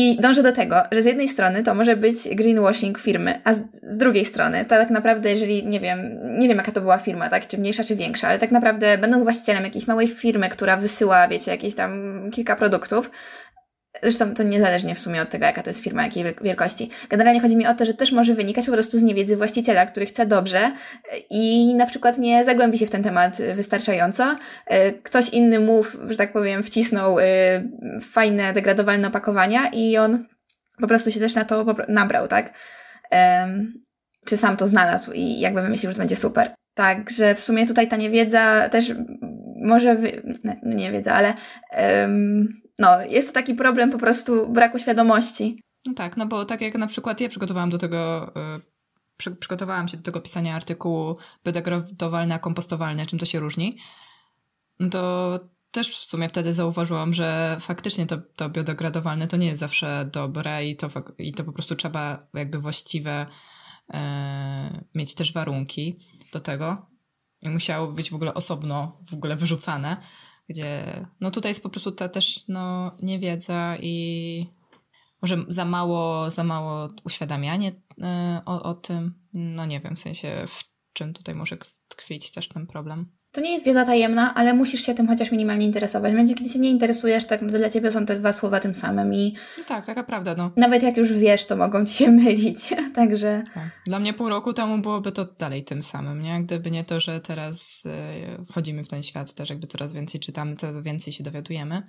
I 0.00 0.16
dążę 0.20 0.42
do 0.42 0.52
tego, 0.52 0.76
że 0.92 1.02
z 1.02 1.06
jednej 1.06 1.28
strony 1.28 1.62
to 1.62 1.74
może 1.74 1.96
być 1.96 2.16
greenwashing 2.28 2.98
firmy, 2.98 3.40
a 3.44 3.54
z, 3.54 3.60
z, 3.82 3.96
drugiej 3.96 4.24
strony, 4.24 4.64
to 4.64 4.68
tak 4.68 4.90
naprawdę, 4.90 5.30
jeżeli 5.30 5.66
nie 5.66 5.80
wiem, 5.80 6.18
nie 6.38 6.48
wiem 6.48 6.56
jaka 6.56 6.72
to 6.72 6.80
była 6.80 6.98
firma, 6.98 7.28
tak, 7.28 7.46
czy 7.46 7.58
mniejsza, 7.58 7.84
czy 7.84 7.96
większa, 7.96 8.28
ale 8.28 8.38
tak 8.38 8.50
naprawdę 8.50 8.98
będąc 8.98 9.22
właścicielem 9.22 9.64
jakiejś 9.64 9.86
małej 9.86 10.08
firmy, 10.08 10.48
która 10.48 10.76
wysyła, 10.76 11.28
wiecie, 11.28 11.50
jakieś 11.50 11.74
tam 11.74 12.22
kilka 12.30 12.56
produktów, 12.56 13.10
Zresztą 14.02 14.34
to 14.34 14.42
niezależnie 14.42 14.94
w 14.94 14.98
sumie 14.98 15.22
od 15.22 15.30
tego, 15.30 15.46
jaka 15.46 15.62
to 15.62 15.70
jest 15.70 15.80
firma, 15.80 16.02
jakiej 16.02 16.24
wielkości. 16.42 16.90
Generalnie 17.08 17.40
chodzi 17.40 17.56
mi 17.56 17.66
o 17.66 17.74
to, 17.74 17.84
że 17.84 17.94
też 17.94 18.12
może 18.12 18.34
wynikać 18.34 18.66
po 18.66 18.72
prostu 18.72 18.98
z 18.98 19.02
niewiedzy 19.02 19.36
właściciela, 19.36 19.86
który 19.86 20.06
chce 20.06 20.26
dobrze 20.26 20.72
i 21.30 21.74
na 21.74 21.86
przykład 21.86 22.18
nie 22.18 22.44
zagłębi 22.44 22.78
się 22.78 22.86
w 22.86 22.90
ten 22.90 23.02
temat 23.02 23.36
wystarczająco. 23.54 24.36
E, 24.66 24.92
ktoś 24.92 25.28
inny 25.28 25.60
mu, 25.60 25.82
że 26.08 26.16
tak 26.16 26.32
powiem, 26.32 26.62
wcisnął 26.62 27.18
e, 27.18 27.24
fajne, 28.02 28.52
degradowalne 28.52 29.08
opakowania 29.08 29.68
i 29.72 29.96
on 29.96 30.24
po 30.80 30.86
prostu 30.86 31.10
się 31.10 31.20
też 31.20 31.34
na 31.34 31.44
to 31.44 31.66
nabrał, 31.88 32.28
tak? 32.28 32.52
Czy 34.26 34.36
sam 34.36 34.56
to 34.56 34.66
znalazł 34.66 35.12
i 35.12 35.40
jakby 35.40 35.62
wymyślił, 35.62 35.90
że 35.90 35.94
to 35.94 36.00
będzie 36.00 36.16
super. 36.16 36.54
Także 36.74 37.34
w 37.34 37.40
sumie 37.40 37.66
tutaj 37.66 37.88
ta 37.88 37.96
niewiedza 37.96 38.68
też 38.68 38.94
może, 39.62 39.94
wy... 39.94 40.22
nie 40.62 40.92
wiedza, 40.92 41.14
ale 41.14 41.34
um, 42.00 42.60
no, 42.78 43.02
jest 43.02 43.28
to 43.28 43.34
taki 43.34 43.54
problem 43.54 43.90
po 43.90 43.98
prostu 43.98 44.48
braku 44.48 44.78
świadomości. 44.78 45.62
No 45.86 45.94
tak, 45.94 46.16
no 46.16 46.26
bo 46.26 46.44
tak 46.44 46.60
jak 46.60 46.74
na 46.74 46.86
przykład 46.86 47.20
ja 47.20 47.28
przygotowałam 47.28 47.70
do 47.70 47.78
tego, 47.78 48.32
przy, 49.16 49.30
przygotowałam 49.30 49.88
się 49.88 49.96
do 49.96 50.02
tego 50.02 50.20
pisania 50.20 50.56
artykułu 50.56 51.18
biodegradowalne 51.44 52.34
a 52.34 52.38
kompostowalne, 52.38 53.06
czym 53.06 53.18
to 53.18 53.26
się 53.26 53.40
różni, 53.40 53.78
to 54.90 55.40
też 55.70 55.90
w 55.90 56.10
sumie 56.10 56.28
wtedy 56.28 56.54
zauważyłam, 56.54 57.14
że 57.14 57.56
faktycznie 57.60 58.06
to, 58.06 58.18
to 58.36 58.50
biodegradowalne 58.50 59.26
to 59.26 59.36
nie 59.36 59.46
jest 59.46 59.60
zawsze 59.60 60.08
dobre 60.12 60.66
i 60.66 60.76
to, 60.76 60.88
i 61.18 61.32
to 61.32 61.44
po 61.44 61.52
prostu 61.52 61.76
trzeba 61.76 62.26
jakby 62.34 62.58
właściwe 62.58 63.26
yy, 63.92 63.98
mieć 64.94 65.14
też 65.14 65.32
warunki 65.32 65.96
do 66.32 66.40
tego 66.40 66.86
i 67.42 67.48
musiało 67.48 67.86
być 67.86 68.10
w 68.10 68.14
ogóle 68.14 68.34
osobno 68.34 69.00
w 69.10 69.14
ogóle 69.14 69.36
wyrzucane 69.36 69.96
gdzie 70.48 71.06
no 71.20 71.30
tutaj 71.30 71.50
jest 71.50 71.62
po 71.62 71.70
prostu 71.70 71.92
ta 71.92 72.08
też 72.08 72.48
no 72.48 72.96
niewiedza 73.02 73.76
i 73.80 74.46
może 75.22 75.44
za 75.48 75.64
mało, 75.64 76.30
za 76.30 76.44
mało 76.44 76.88
uświadamianie 77.04 77.68
y, 77.70 78.04
o, 78.44 78.62
o 78.62 78.74
tym. 78.74 79.14
No 79.32 79.66
nie 79.66 79.80
wiem, 79.80 79.96
w 79.96 79.98
sensie 79.98 80.44
w 80.48 80.64
czym 80.92 81.14
tutaj 81.14 81.34
może 81.34 81.56
tkwić 81.88 82.30
też 82.30 82.48
ten 82.48 82.66
problem. 82.66 83.17
To 83.38 83.42
nie 83.44 83.52
jest 83.52 83.64
wiedza 83.64 83.84
tajemna, 83.84 84.34
ale 84.34 84.54
musisz 84.54 84.80
się 84.82 84.94
tym 84.94 85.08
chociaż 85.08 85.32
minimalnie 85.32 85.66
interesować. 85.66 86.12
Będzie, 86.12 86.34
kiedy 86.34 86.50
się 86.50 86.58
nie 86.58 86.70
interesujesz, 86.70 87.26
tak 87.26 87.46
dla 87.46 87.70
ciebie 87.70 87.92
są 87.92 88.06
te 88.06 88.18
dwa 88.18 88.32
słowa 88.32 88.60
tym 88.60 88.74
samym 88.74 89.14
i... 89.14 89.34
No 89.58 89.64
tak, 89.64 89.86
taka 89.86 90.02
prawda, 90.02 90.34
no. 90.38 90.50
Nawet 90.56 90.82
jak 90.82 90.96
już 90.96 91.12
wiesz, 91.12 91.44
to 91.44 91.56
mogą 91.56 91.86
ci 91.86 91.94
się 91.94 92.10
mylić, 92.22 92.74
także... 92.94 93.42
Tak. 93.54 93.64
Dla 93.86 93.98
mnie 93.98 94.14
pół 94.14 94.28
roku 94.28 94.52
temu 94.52 94.78
byłoby 94.78 95.12
to 95.12 95.24
dalej 95.24 95.64
tym 95.64 95.82
samym, 95.82 96.22
nie? 96.22 96.42
Gdyby 96.42 96.70
nie 96.70 96.84
to, 96.84 97.00
że 97.00 97.20
teraz 97.20 97.84
y, 98.40 98.44
wchodzimy 98.44 98.84
w 98.84 98.88
ten 98.88 99.02
świat 99.02 99.32
też 99.32 99.50
jakby 99.50 99.66
coraz 99.66 99.92
więcej 99.92 100.20
czytamy, 100.20 100.56
coraz 100.56 100.76
więcej 100.76 101.12
się 101.12 101.24
dowiadujemy, 101.24 101.82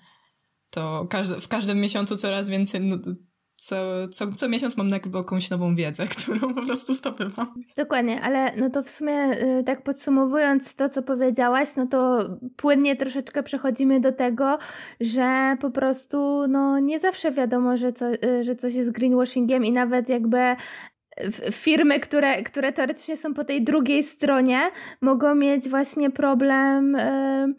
to 0.70 1.08
każdy, 1.10 1.42
w 1.42 1.48
każdym 1.48 1.82
miesiącu 1.82 2.18
coraz 2.18 2.48
więcej 2.48 2.82
no, 2.82 2.98
co, 3.60 4.08
co, 4.12 4.32
co 4.32 4.50
miesiąc 4.50 4.78
mam 4.78 4.90
jakąś 4.90 5.50
nową 5.50 5.76
wiedzę, 5.76 6.08
którą 6.18 6.54
po 6.54 6.66
prostu 6.66 6.94
zdobywam. 6.94 7.54
Dokładnie, 7.78 8.22
ale 8.22 8.56
no 8.58 8.70
to 8.70 8.84
w 8.84 8.90
sumie 8.90 9.32
y, 9.60 9.64
tak 9.64 9.84
podsumowując 9.84 10.76
to, 10.76 10.90
co 10.90 11.04
powiedziałaś, 11.04 11.70
no 11.76 11.88
to 11.88 12.30
płynnie 12.56 12.96
troszeczkę 12.96 13.44
przechodzimy 13.44 14.00
do 14.00 14.12
tego, 14.12 14.58
że 15.02 15.58
po 15.62 15.72
prostu 15.72 16.48
no 16.48 16.80
nie 16.80 17.00
zawsze 17.00 17.32
wiadomo, 17.32 17.78
że, 17.78 17.94
co, 17.94 18.06
y, 18.12 18.44
że 18.44 18.56
coś 18.56 18.74
jest 18.74 18.92
greenwashingiem 18.92 19.66
i 19.66 19.72
nawet 19.72 20.10
jakby 20.10 20.56
firmy, 21.52 22.00
które, 22.00 22.44
które 22.44 22.74
teoretycznie 22.74 23.18
są 23.18 23.34
po 23.34 23.44
tej 23.44 23.64
drugiej 23.64 24.04
stronie, 24.04 24.60
mogą 25.02 25.36
mieć 25.36 25.70
właśnie 25.70 26.10
problem, 26.10 26.96
e, 26.96 27.54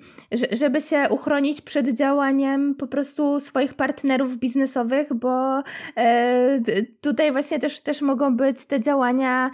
żeby 0.52 0.80
się 0.80 1.06
uchronić 1.10 1.60
przed 1.60 1.98
działaniem 1.98 2.74
po 2.74 2.86
prostu 2.86 3.40
swoich 3.40 3.74
partnerów 3.74 4.38
biznesowych, 4.38 5.14
bo 5.14 5.62
e, 5.96 6.60
tutaj 7.00 7.32
właśnie 7.32 7.58
też, 7.58 7.80
też 7.80 8.02
mogą 8.02 8.36
być 8.36 8.66
te 8.66 8.80
działania 8.80 9.50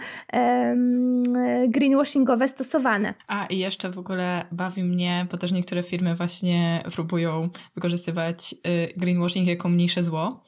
greenwashingowe 1.67 2.49
stosowane. 2.49 3.13
A 3.27 3.45
i 3.45 3.57
jeszcze 3.57 3.89
w 3.89 3.99
ogóle 3.99 4.45
bawi 4.51 4.83
mnie, 4.83 5.27
bo 5.31 5.37
też 5.37 5.51
niektóre 5.51 5.83
firmy 5.83 6.15
właśnie 6.15 6.83
próbują 6.95 7.49
wykorzystywać 7.75 8.53
y, 8.53 8.93
greenwashing 8.97 9.47
jako 9.47 9.69
mniejsze 9.69 10.03
zło 10.03 10.43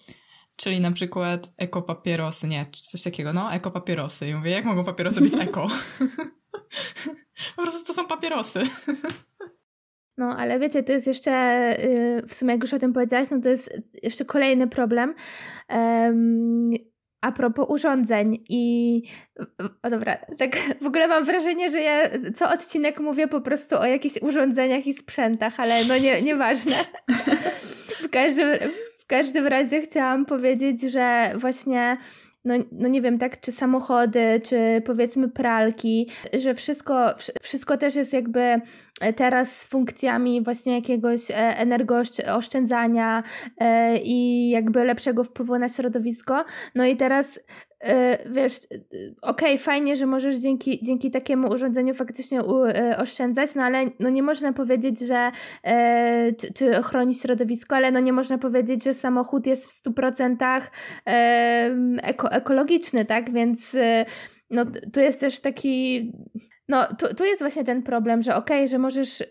Czyli 0.59 0.81
na 0.81 0.91
przykład 0.91 1.49
ekopapierosy, 1.57 2.47
nie, 2.47 2.65
coś 2.71 3.03
takiego, 3.03 3.33
no, 3.33 3.53
ekopapierosy. 3.53 4.27
I 4.27 4.35
mówię, 4.35 4.51
jak 4.51 4.65
mogą 4.65 4.83
papierosy 4.83 5.21
być 5.21 5.35
eko? 5.35 5.67
po 7.55 7.61
prostu 7.61 7.87
to 7.87 7.93
są 7.93 8.07
papierosy. 8.07 8.59
No, 10.17 10.35
ale 10.37 10.59
wiecie, 10.59 10.83
to 10.83 10.91
jest 10.91 11.07
jeszcze, 11.07 11.31
y, 11.83 12.27
w 12.27 12.33
sumie 12.33 12.53
jak 12.53 12.61
już 12.61 12.73
o 12.73 12.79
tym 12.79 12.93
powiedziałaś, 12.93 13.27
no 13.31 13.41
to 13.41 13.49
jest 13.49 13.81
jeszcze 14.03 14.25
kolejny 14.25 14.67
problem. 14.67 15.15
Um, 15.69 16.73
a 17.21 17.31
propos 17.31 17.65
urządzeń 17.69 18.43
i 18.49 19.03
o 19.83 19.89
dobra, 19.89 20.17
tak 20.37 20.57
w 20.81 20.85
ogóle 20.85 21.07
mam 21.07 21.25
wrażenie, 21.25 21.71
że 21.71 21.81
ja 21.81 22.09
co 22.35 22.49
odcinek 22.49 22.99
mówię 22.99 23.27
po 23.27 23.41
prostu 23.41 23.77
o 23.77 23.85
jakichś 23.85 24.21
urządzeniach 24.21 24.87
i 24.87 24.93
sprzętach, 24.93 25.59
ale 25.59 25.85
no 25.85 25.97
nie, 25.97 26.21
nieważne. 26.21 26.75
w 28.03 28.09
każdym 28.09 28.47
każdym 29.09 29.47
razie 29.47 29.81
chciałam 29.81 30.25
powiedzieć, 30.25 30.81
że 30.81 31.33
właśnie 31.37 31.97
no, 32.45 32.53
no 32.71 32.87
nie 32.87 33.01
wiem, 33.01 33.17
tak, 33.17 33.39
czy 33.39 33.51
samochody, 33.51 34.41
czy 34.43 34.81
powiedzmy 34.85 35.29
pralki, 35.29 36.09
że 36.39 36.53
wszystko, 36.55 37.15
wszystko 37.41 37.77
też 37.77 37.95
jest 37.95 38.13
jakby 38.13 38.61
teraz 39.15 39.61
z 39.61 39.67
funkcjami 39.67 40.43
właśnie 40.43 40.75
jakiegoś 40.75 41.31
e, 41.31 41.35
energooszczędzania 41.35 43.23
e, 43.57 43.97
i 43.97 44.49
jakby 44.49 44.83
lepszego 44.83 45.23
wpływu 45.23 45.59
na 45.59 45.69
środowisko. 45.69 46.45
No 46.75 46.85
i 46.85 46.97
teraz 46.97 47.39
E, 47.39 47.68
wiesz, 48.31 48.55
e, 48.55 48.77
okej, 49.21 49.53
okay, 49.53 49.57
fajnie, 49.57 49.95
że 49.95 50.05
możesz 50.05 50.35
dzięki, 50.35 50.79
dzięki 50.83 51.11
takiemu 51.11 51.49
urządzeniu 51.49 51.93
faktycznie 51.93 52.43
u, 52.43 52.65
e, 52.65 52.97
oszczędzać, 52.97 53.55
no 53.55 53.63
ale 53.63 53.85
no 53.99 54.09
nie 54.09 54.23
można 54.23 54.53
powiedzieć, 54.53 54.99
że 54.99 55.31
e, 55.63 56.33
czy, 56.33 56.53
czy 56.53 56.71
chronić 56.71 57.21
środowisko, 57.21 57.75
ale 57.75 57.91
no 57.91 57.99
nie 57.99 58.13
można 58.13 58.37
powiedzieć, 58.37 58.83
że 58.83 58.93
samochód 58.93 59.45
jest 59.45 59.65
w 59.65 59.83
100% 59.83 60.61
e, 61.07 61.75
eko, 62.03 62.31
ekologiczny, 62.31 63.05
tak? 63.05 63.33
Więc 63.33 63.75
e, 63.75 64.05
no 64.49 64.65
tu 64.93 64.99
jest 64.99 65.19
też 65.19 65.39
taki, 65.39 66.11
no 66.67 66.87
tu, 66.87 67.15
tu 67.15 67.25
jest 67.25 67.41
właśnie 67.41 67.63
ten 67.63 67.83
problem, 67.83 68.21
że 68.21 68.35
okej, 68.35 68.57
okay, 68.57 68.67
że 68.67 68.79
możesz 68.79 69.23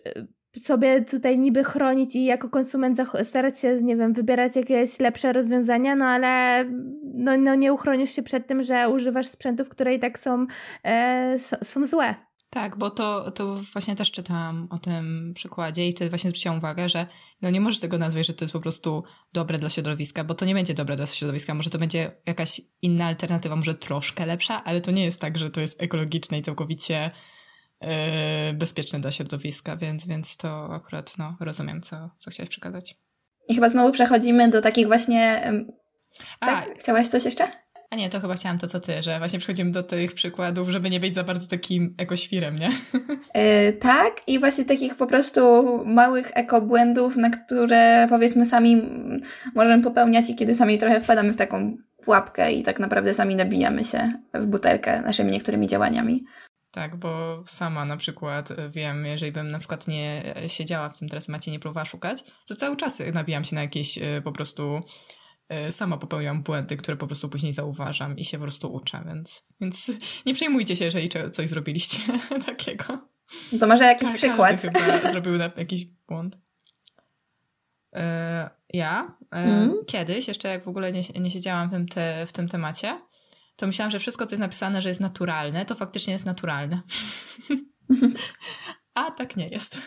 sobie 0.57 1.01
tutaj 1.01 1.39
niby 1.39 1.63
chronić 1.63 2.15
i 2.15 2.25
jako 2.25 2.49
konsument 2.49 2.97
starać 3.23 3.59
się, 3.59 3.83
nie 3.83 3.95
wiem, 3.95 4.13
wybierać 4.13 4.55
jakieś 4.55 4.99
lepsze 4.99 5.33
rozwiązania, 5.33 5.95
no 5.95 6.05
ale 6.05 6.65
no, 7.13 7.37
no 7.37 7.55
nie 7.55 7.73
uchronisz 7.73 8.15
się 8.15 8.23
przed 8.23 8.47
tym, 8.47 8.63
że 8.63 8.89
używasz 8.89 9.27
sprzętów, 9.27 9.69
które 9.69 9.95
i 9.95 9.99
tak 9.99 10.19
są, 10.19 10.47
e, 10.83 11.37
są 11.63 11.85
złe. 11.85 12.15
Tak, 12.49 12.77
bo 12.77 12.89
to, 12.89 13.31
to 13.31 13.55
właśnie 13.73 13.95
też 13.95 14.11
czytałam 14.11 14.67
o 14.69 14.77
tym 14.77 15.33
przykładzie 15.35 15.87
i 15.87 15.91
wtedy 15.91 16.09
właśnie 16.09 16.29
zwróciłam 16.29 16.57
uwagę, 16.57 16.89
że 16.89 17.07
no 17.41 17.49
nie 17.49 17.61
możesz 17.61 17.79
tego 17.79 17.97
nazwać, 17.97 18.27
że 18.27 18.33
to 18.33 18.43
jest 18.43 18.53
po 18.53 18.59
prostu 18.59 19.03
dobre 19.33 19.59
dla 19.59 19.69
środowiska, 19.69 20.23
bo 20.23 20.33
to 20.33 20.45
nie 20.45 20.53
będzie 20.53 20.73
dobre 20.73 20.95
dla 20.95 21.05
środowiska. 21.05 21.53
Może 21.53 21.69
to 21.69 21.79
będzie 21.79 22.11
jakaś 22.25 22.61
inna 22.81 23.05
alternatywa, 23.05 23.55
może 23.55 23.73
troszkę 23.73 24.25
lepsza, 24.25 24.63
ale 24.63 24.81
to 24.81 24.91
nie 24.91 25.05
jest 25.05 25.21
tak, 25.21 25.37
że 25.37 25.49
to 25.49 25.61
jest 25.61 25.81
ekologiczne 25.81 26.39
i 26.39 26.41
całkowicie 26.41 27.11
yy, 27.81 27.89
bezpieczne 28.53 28.99
dla 28.99 29.11
środowiska, 29.11 29.75
więc, 29.75 30.07
więc 30.07 30.37
to 30.37 30.73
akurat 30.73 31.13
no, 31.17 31.35
rozumiem, 31.39 31.81
co, 31.81 32.09
co 32.19 32.31
chciałeś 32.31 32.49
przekazać. 32.49 32.95
I 33.47 33.55
chyba 33.55 33.69
znowu 33.69 33.91
przechodzimy 33.91 34.49
do 34.49 34.61
takich 34.61 34.87
właśnie... 34.87 35.51
A, 36.39 36.45
tak? 36.45 36.79
Chciałaś 36.79 37.07
coś 37.07 37.25
jeszcze? 37.25 37.47
A 37.89 37.95
nie, 37.95 38.09
to 38.09 38.19
chyba 38.19 38.35
chciałam 38.35 38.57
to, 38.57 38.67
co 38.67 38.79
ty, 38.79 39.01
że 39.01 39.19
właśnie 39.19 39.39
przechodzimy 39.39 39.71
do 39.71 39.83
tych 39.83 40.13
przykładów, 40.13 40.69
żeby 40.69 40.89
nie 40.89 40.99
być 40.99 41.15
za 41.15 41.23
bardzo 41.23 41.47
takim 41.47 41.95
ekoświrem, 41.97 42.55
nie? 42.55 42.69
Yy, 43.35 43.73
tak, 43.89 44.27
i 44.27 44.39
właśnie 44.39 44.65
takich 44.65 44.95
po 44.95 45.07
prostu 45.07 45.41
małych 45.85 46.31
ekobłędów, 46.33 47.17
na 47.17 47.29
które 47.29 48.07
powiedzmy 48.09 48.45
sami 48.45 48.81
możemy 49.55 49.83
popełniać 49.83 50.29
i 50.29 50.35
kiedy 50.35 50.55
sami 50.55 50.77
trochę 50.77 51.01
wpadamy 51.01 51.33
w 51.33 51.37
taką 51.37 51.77
pułapkę 52.03 52.51
i 52.51 52.63
tak 52.63 52.79
naprawdę 52.79 53.13
sami 53.13 53.35
nabijamy 53.35 53.83
się 53.83 54.13
w 54.33 54.45
butelkę 54.45 55.01
naszymi 55.01 55.31
niektórymi 55.31 55.67
działaniami. 55.67 56.25
Tak, 56.71 56.95
bo 56.95 57.43
sama 57.47 57.85
na 57.85 57.97
przykład 57.97 58.51
e, 58.51 58.69
wiem, 58.69 59.05
jeżeli 59.05 59.31
bym 59.31 59.51
na 59.51 59.59
przykład 59.59 59.87
nie 59.87 60.35
e, 60.35 60.49
siedziała 60.49 60.89
w 60.89 60.99
tym 60.99 61.09
temacie, 61.09 61.51
nie 61.51 61.59
próbowała 61.59 61.85
szukać, 61.85 62.23
to 62.47 62.55
cały 62.55 62.77
czas 62.77 63.01
nabijam 63.13 63.43
się 63.43 63.55
na 63.55 63.61
jakieś 63.61 63.97
e, 63.97 64.21
po 64.21 64.31
prostu 64.31 64.79
sama 65.71 65.97
popełniam 65.97 66.43
błędy, 66.43 66.77
które 66.77 66.97
po 66.97 67.07
prostu 67.07 67.29
później 67.29 67.53
zauważam 67.53 68.17
i 68.17 68.25
się 68.25 68.37
po 68.37 68.43
prostu 68.43 68.73
uczę, 68.73 69.03
więc, 69.07 69.43
więc 69.61 69.91
nie 70.25 70.33
przejmujcie 70.33 70.75
się, 70.75 70.85
jeżeli 70.85 71.09
coś 71.31 71.49
zrobiliście 71.49 71.97
takiego. 72.45 73.07
To 73.59 73.67
może 73.67 73.83
jakiś 73.83 74.11
przykład. 74.11 74.61
Każdy 74.61 74.79
chyba 74.79 75.11
zrobił 75.11 75.33
jakiś 75.35 75.85
błąd. 75.85 76.37
Ja 78.73 79.17
mm. 79.31 79.73
kiedyś, 79.87 80.27
jeszcze 80.27 80.49
jak 80.49 80.63
w 80.63 80.67
ogóle 80.67 80.91
nie, 80.91 81.01
nie 81.19 81.31
siedziałam 81.31 81.69
w 81.69 81.71
tym, 81.71 81.87
te, 81.87 82.25
w 82.25 82.31
tym 82.31 82.47
temacie, 82.47 83.01
to 83.59 83.67
myślałam, 83.67 83.91
że 83.91 83.99
wszystko, 83.99 84.25
co 84.25 84.33
jest 84.33 84.41
napisane, 84.41 84.81
że 84.81 84.89
jest 84.89 85.01
naturalne, 85.01 85.65
to 85.65 85.75
faktycznie 85.75 86.13
jest 86.13 86.25
naturalne. 86.25 86.81
A 88.93 89.11
tak 89.11 89.35
nie 89.35 89.49
jest. 89.49 89.81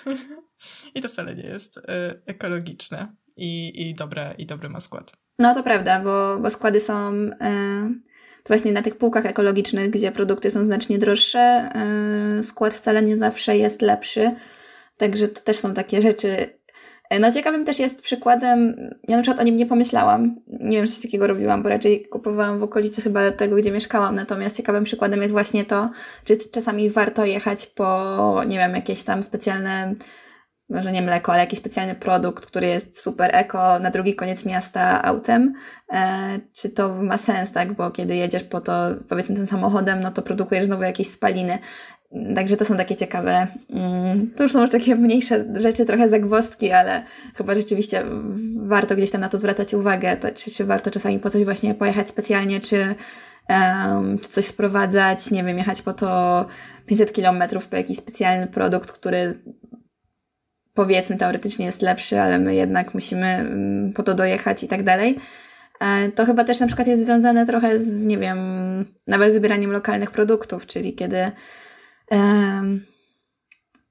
I 0.95 1.03
to 1.03 1.09
wcale 1.09 1.35
nie 1.35 1.43
jest 1.43 1.77
y, 1.77 1.83
ekologiczne 2.27 3.15
i, 3.37 3.73
i, 3.91 3.95
dobre, 3.95 4.35
i 4.39 4.47
dobry 4.47 4.69
ma 4.69 4.81
skład. 4.81 5.13
No 5.39 5.55
to 5.55 5.63
prawda, 5.63 6.01
bo, 6.01 6.39
bo 6.39 6.51
składy 6.51 6.81
są 6.81 7.13
y, 7.15 7.31
właśnie 8.47 8.73
na 8.73 8.83
tych 8.83 8.99
półkach 8.99 9.27
ekologicznych, 9.27 9.91
gdzie 9.91 10.13
produkty 10.13 10.51
są 10.51 10.65
znacznie 10.65 10.99
droższe, 10.99 11.73
y, 12.39 12.43
skład 12.43 12.75
wcale 12.75 13.03
nie 13.03 13.17
zawsze 13.17 13.57
jest 13.57 13.83
lepszy. 13.83 14.35
Także 14.97 15.29
to 15.29 15.41
też 15.41 15.59
są 15.59 15.75
takie 15.75 16.03
rzeczy 16.03 16.62
no 17.21 17.33
ciekawym 17.33 17.65
też 17.65 17.79
jest 17.79 18.03
przykładem, 18.03 18.77
ja 19.09 19.17
na 19.17 19.23
przykład 19.23 19.41
o 19.41 19.45
nim 19.45 19.57
nie 19.57 19.67
pomyślałam, 19.67 20.37
nie 20.47 20.77
wiem, 20.77 20.87
czy 20.87 20.93
coś 20.93 21.03
takiego 21.03 21.27
robiłam, 21.27 21.63
bo 21.63 21.69
raczej 21.69 22.09
kupowałam 22.09 22.59
w 22.59 22.63
okolicy 22.63 23.03
chyba 23.03 23.31
tego, 23.31 23.57
gdzie 23.57 23.73
mieszkałam, 23.73 24.15
natomiast 24.15 24.57
ciekawym 24.57 24.85
przykładem 24.85 25.21
jest 25.23 25.33
właśnie 25.33 25.65
to, 25.65 25.91
czy 26.25 26.37
czasami 26.53 26.91
warto 26.91 27.25
jechać 27.25 27.67
po, 27.67 28.43
nie 28.47 28.59
wiem, 28.59 28.75
jakieś 28.75 29.03
tam 29.03 29.23
specjalne, 29.23 29.95
może 30.69 30.93
nie 30.93 31.03
mleko, 31.03 31.33
ale 31.33 31.41
jakiś 31.41 31.59
specjalny 31.59 31.95
produkt, 31.95 32.47
który 32.47 32.67
jest 32.67 33.03
super 33.03 33.31
eko 33.37 33.79
na 33.79 33.91
drugi 33.91 34.15
koniec 34.15 34.45
miasta 34.45 35.03
autem, 35.05 35.55
e, 35.93 36.41
czy 36.53 36.69
to 36.71 36.95
ma 37.03 37.19
sens, 37.19 37.53
tak, 37.53 37.73
bo 37.73 37.91
kiedy 37.91 38.17
jedziesz 38.17 38.45
po 38.45 38.61
to, 38.61 38.73
powiedzmy 39.09 39.37
tym 39.37 39.47
samochodem, 39.47 40.01
no 40.01 40.11
to 40.11 40.23
produkujesz 40.23 40.67
znowu 40.67 40.83
jakieś 40.83 41.11
spaliny. 41.11 41.59
Także 42.35 42.57
to 42.57 42.65
są 42.65 42.77
takie 42.77 42.97
ciekawe. 42.97 43.47
Mm, 43.71 44.31
to 44.37 44.43
już 44.43 44.53
są 44.53 44.61
już 44.61 44.71
takie 44.71 44.97
mniejsze 44.97 45.45
rzeczy, 45.55 45.85
trochę 45.85 46.09
zagwozdki, 46.09 46.73
ale 46.73 47.03
chyba 47.35 47.55
rzeczywiście 47.55 48.03
warto 48.57 48.97
gdzieś 48.97 49.11
tam 49.11 49.21
na 49.21 49.29
to 49.29 49.39
zwracać 49.39 49.75
uwagę. 49.75 50.17
To, 50.17 50.31
czy, 50.31 50.51
czy 50.51 50.65
warto 50.65 50.91
czasami 50.91 51.19
po 51.19 51.31
coś 51.31 51.45
właśnie 51.45 51.75
pojechać 51.75 52.09
specjalnie, 52.09 52.61
czy, 52.61 52.95
um, 53.49 54.19
czy 54.19 54.29
coś 54.29 54.45
sprowadzać, 54.45 55.31
nie 55.31 55.45
wiem, 55.45 55.59
jechać 55.59 55.83
po 55.83 55.93
to 55.93 56.47
500 56.87 57.13
kilometrów 57.13 57.69
po 57.69 57.77
jakiś 57.77 57.97
specjalny 57.97 58.47
produkt, 58.47 58.93
który 58.93 59.39
powiedzmy 60.75 61.17
teoretycznie 61.17 61.67
jest 61.67 61.83
lepszy, 61.83 62.21
ale 62.21 62.39
my 62.39 62.55
jednak 62.55 62.95
musimy 62.95 63.27
mm, 63.27 63.93
po 63.93 64.03
to 64.03 64.15
dojechać 64.15 64.65
i 64.65 64.69
tak 64.69 64.83
dalej. 64.83 65.19
E, 65.81 66.09
to 66.09 66.27
chyba 66.27 66.45
też 66.45 66.61
na 66.61 66.67
przykład 66.67 66.89
jest 66.89 67.05
związane 67.05 67.47
trochę 67.47 67.81
z, 67.81 68.05
nie 68.05 68.19
wiem, 68.19 68.39
nawet 69.07 69.33
wybieraniem 69.33 69.73
lokalnych 69.73 70.11
produktów, 70.11 70.67
czyli 70.67 70.95
kiedy 70.95 71.33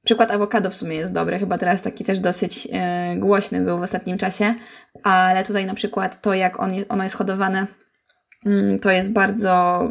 Przykład 0.03 0.31
awokado 0.31 0.69
w 0.69 0.75
sumie 0.75 0.95
jest 0.95 1.13
dobry, 1.13 1.39
chyba 1.39 1.57
teraz 1.57 1.81
taki 1.81 2.03
też 2.03 2.19
dosyć 2.19 2.67
e, 2.73 3.15
głośny 3.17 3.61
był 3.61 3.79
w 3.79 3.81
ostatnim 3.81 4.17
czasie, 4.17 4.55
ale 5.03 5.43
tutaj 5.43 5.65
na 5.65 5.73
przykład 5.73 6.21
to, 6.21 6.33
jak 6.33 6.59
on 6.59 6.73
jest, 6.73 6.91
ono 6.91 7.03
jest 7.03 7.15
hodowane, 7.15 7.67
mm, 8.45 8.79
to 8.79 8.91
jest 8.91 9.11
bardzo. 9.11 9.83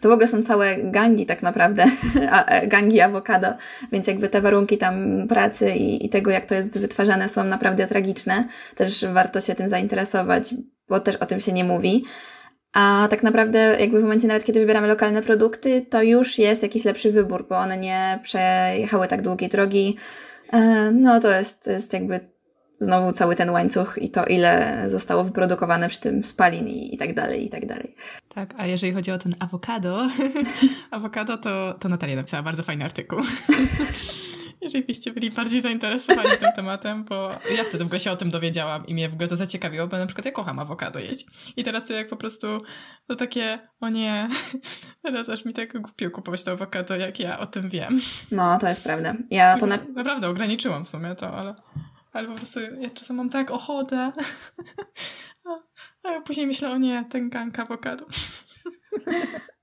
To 0.00 0.08
w 0.08 0.12
ogóle 0.12 0.28
są 0.28 0.42
całe 0.42 0.76
gangi, 0.76 1.26
tak 1.26 1.42
naprawdę, 1.42 1.84
e, 2.46 2.66
gangi 2.66 3.00
awokado, 3.00 3.48
więc 3.92 4.06
jakby 4.06 4.28
te 4.28 4.40
warunki 4.40 4.78
tam 4.78 5.26
pracy 5.28 5.70
i, 5.70 6.06
i 6.06 6.08
tego, 6.08 6.30
jak 6.30 6.44
to 6.44 6.54
jest 6.54 6.78
wytwarzane, 6.78 7.28
są 7.28 7.44
naprawdę 7.44 7.86
tragiczne. 7.86 8.44
Też 8.74 9.04
warto 9.12 9.40
się 9.40 9.54
tym 9.54 9.68
zainteresować, 9.68 10.54
bo 10.88 11.00
też 11.00 11.16
o 11.16 11.26
tym 11.26 11.40
się 11.40 11.52
nie 11.52 11.64
mówi. 11.64 12.04
A 12.72 13.06
tak 13.10 13.22
naprawdę, 13.22 13.76
jakby 13.80 14.00
w 14.00 14.02
momencie 14.02 14.28
nawet, 14.28 14.44
kiedy 14.44 14.60
wybieramy 14.60 14.88
lokalne 14.88 15.22
produkty, 15.22 15.86
to 15.90 16.02
już 16.02 16.38
jest 16.38 16.62
jakiś 16.62 16.84
lepszy 16.84 17.12
wybór, 17.12 17.46
bo 17.48 17.58
one 17.58 17.76
nie 17.76 18.18
przejechały 18.22 19.08
tak 19.08 19.22
długiej 19.22 19.48
drogi. 19.48 19.96
E, 20.52 20.90
no 20.92 21.20
to 21.20 21.30
jest, 21.30 21.64
to 21.64 21.70
jest 21.70 21.92
jakby 21.92 22.20
znowu 22.80 23.12
cały 23.12 23.36
ten 23.36 23.50
łańcuch 23.50 23.98
i 24.00 24.10
to, 24.10 24.26
ile 24.26 24.84
zostało 24.86 25.24
wyprodukowane 25.24 25.88
przy 25.88 26.00
tym 26.00 26.24
spalin 26.24 26.68
i, 26.68 26.94
i 26.94 26.98
tak 26.98 27.14
dalej, 27.14 27.46
i 27.46 27.50
tak 27.50 27.66
dalej. 27.66 27.94
Tak, 28.28 28.54
a 28.56 28.66
jeżeli 28.66 28.92
chodzi 28.92 29.12
o 29.12 29.18
ten 29.18 29.34
awokado, 29.38 30.08
awokado 30.90 31.38
to, 31.38 31.74
to 31.80 31.88
Natalia 31.88 32.16
napisała 32.16 32.42
bardzo 32.42 32.62
fajny 32.62 32.84
artykuł. 32.84 33.18
jeżeli 34.60 34.84
byście 34.84 35.12
byli 35.12 35.30
bardziej 35.30 35.60
zainteresowani 35.60 36.28
tym 36.40 36.52
tematem, 36.56 37.04
bo 37.04 37.30
ja 37.56 37.64
wtedy 37.64 37.84
w 37.84 37.86
ogóle 37.86 38.00
się 38.00 38.10
o 38.10 38.16
tym 38.16 38.30
dowiedziałam 38.30 38.86
i 38.86 38.94
mnie 38.94 39.08
w 39.08 39.14
ogóle 39.14 39.28
to 39.28 39.36
zaciekawiło, 39.36 39.86
bo 39.86 39.98
na 39.98 40.06
przykład 40.06 40.24
ja 40.24 40.32
kocham 40.32 40.58
awokado 40.58 41.00
jeść. 41.00 41.26
I 41.56 41.64
teraz 41.64 41.84
to 41.88 41.94
jak 41.94 42.08
po 42.08 42.16
prostu 42.16 42.46
to 43.06 43.16
takie, 43.16 43.68
o 43.80 43.88
nie, 43.88 44.28
teraz 45.02 45.28
aż 45.28 45.44
mi 45.44 45.52
tak 45.52 45.80
głupio 45.80 46.10
kupować 46.10 46.44
to 46.44 46.52
awokado, 46.52 46.96
jak 46.96 47.20
ja 47.20 47.38
o 47.38 47.46
tym 47.46 47.68
wiem. 47.68 48.00
No, 48.30 48.58
to 48.58 48.68
jest 48.68 48.82
prawda. 48.82 49.14
Ja 49.30 49.56
to 49.56 49.66
na... 49.66 49.78
Naprawdę 49.94 50.28
ograniczyłam 50.28 50.84
w 50.84 50.88
sumie 50.88 51.14
to, 51.14 51.36
ale, 51.36 51.54
ale 52.12 52.28
po 52.28 52.34
prostu 52.34 52.60
ja 52.60 52.90
czasem 52.90 53.16
mam 53.16 53.30
tak 53.30 53.50
ochotę. 53.50 54.12
a, 56.04 56.08
a 56.08 56.20
później 56.20 56.46
myślę, 56.46 56.70
o 56.70 56.78
nie, 56.78 57.04
ten 57.10 57.30
gang 57.30 57.58
awokado. 57.58 58.06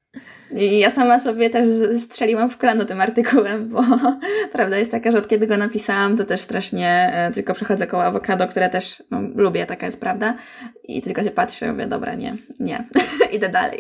Ja 0.52 0.92
sama 0.92 1.20
sobie 1.20 1.50
też 1.50 1.70
strzeliłam 2.00 2.50
w 2.50 2.58
kolano 2.58 2.86
tym 2.86 3.02
artykułem, 3.02 3.70
bo 3.70 3.84
prawda 4.54 4.78
jest 4.78 4.92
taka, 4.92 5.12
że 5.12 5.18
od 5.18 5.28
kiedy 5.28 5.48
go 5.48 5.58
napisałam, 5.58 6.18
to 6.18 6.26
też 6.26 6.42
strasznie 6.42 7.12
e, 7.14 7.32
tylko 7.32 7.54
przechodzę 7.54 7.88
koło 7.88 8.04
awokado, 8.04 8.48
które 8.48 8.70
też 8.70 9.04
no, 9.12 9.22
lubię, 9.36 9.66
taka 9.66 9.86
jest 9.86 10.00
prawda. 10.00 10.36
I 10.84 11.02
tylko 11.02 11.24
się 11.24 11.32
patrzę 11.32 11.72
mówię, 11.72 11.88
dobra, 11.88 12.16
nie, 12.16 12.38
nie, 12.60 12.86
idę 13.36 13.50
dalej. 13.50 13.80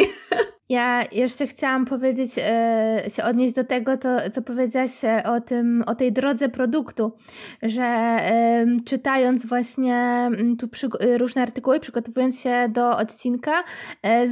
Ja 0.69 1.03
jeszcze 1.11 1.47
chciałam 1.47 1.85
powiedzieć, 1.85 2.31
e, 2.37 3.03
się 3.09 3.23
odnieść 3.23 3.55
do 3.55 3.63
tego, 3.63 3.97
to, 3.97 4.09
co 4.31 4.41
powiedziałaś 4.41 4.91
o, 5.25 5.41
tym, 5.41 5.83
o 5.87 5.95
tej 5.95 6.11
drodze 6.11 6.49
produktu, 6.49 7.13
że 7.61 7.83
e, 7.83 8.65
czytając 8.85 9.45
właśnie 9.45 9.95
mm, 9.95 10.57
tu 10.57 10.67
przy, 10.67 10.89
różne 11.17 11.41
artykuły, 11.41 11.79
przygotowując 11.79 12.41
się 12.41 12.69
do 12.69 12.97
odcinka, 12.97 13.63
e, 14.01 14.27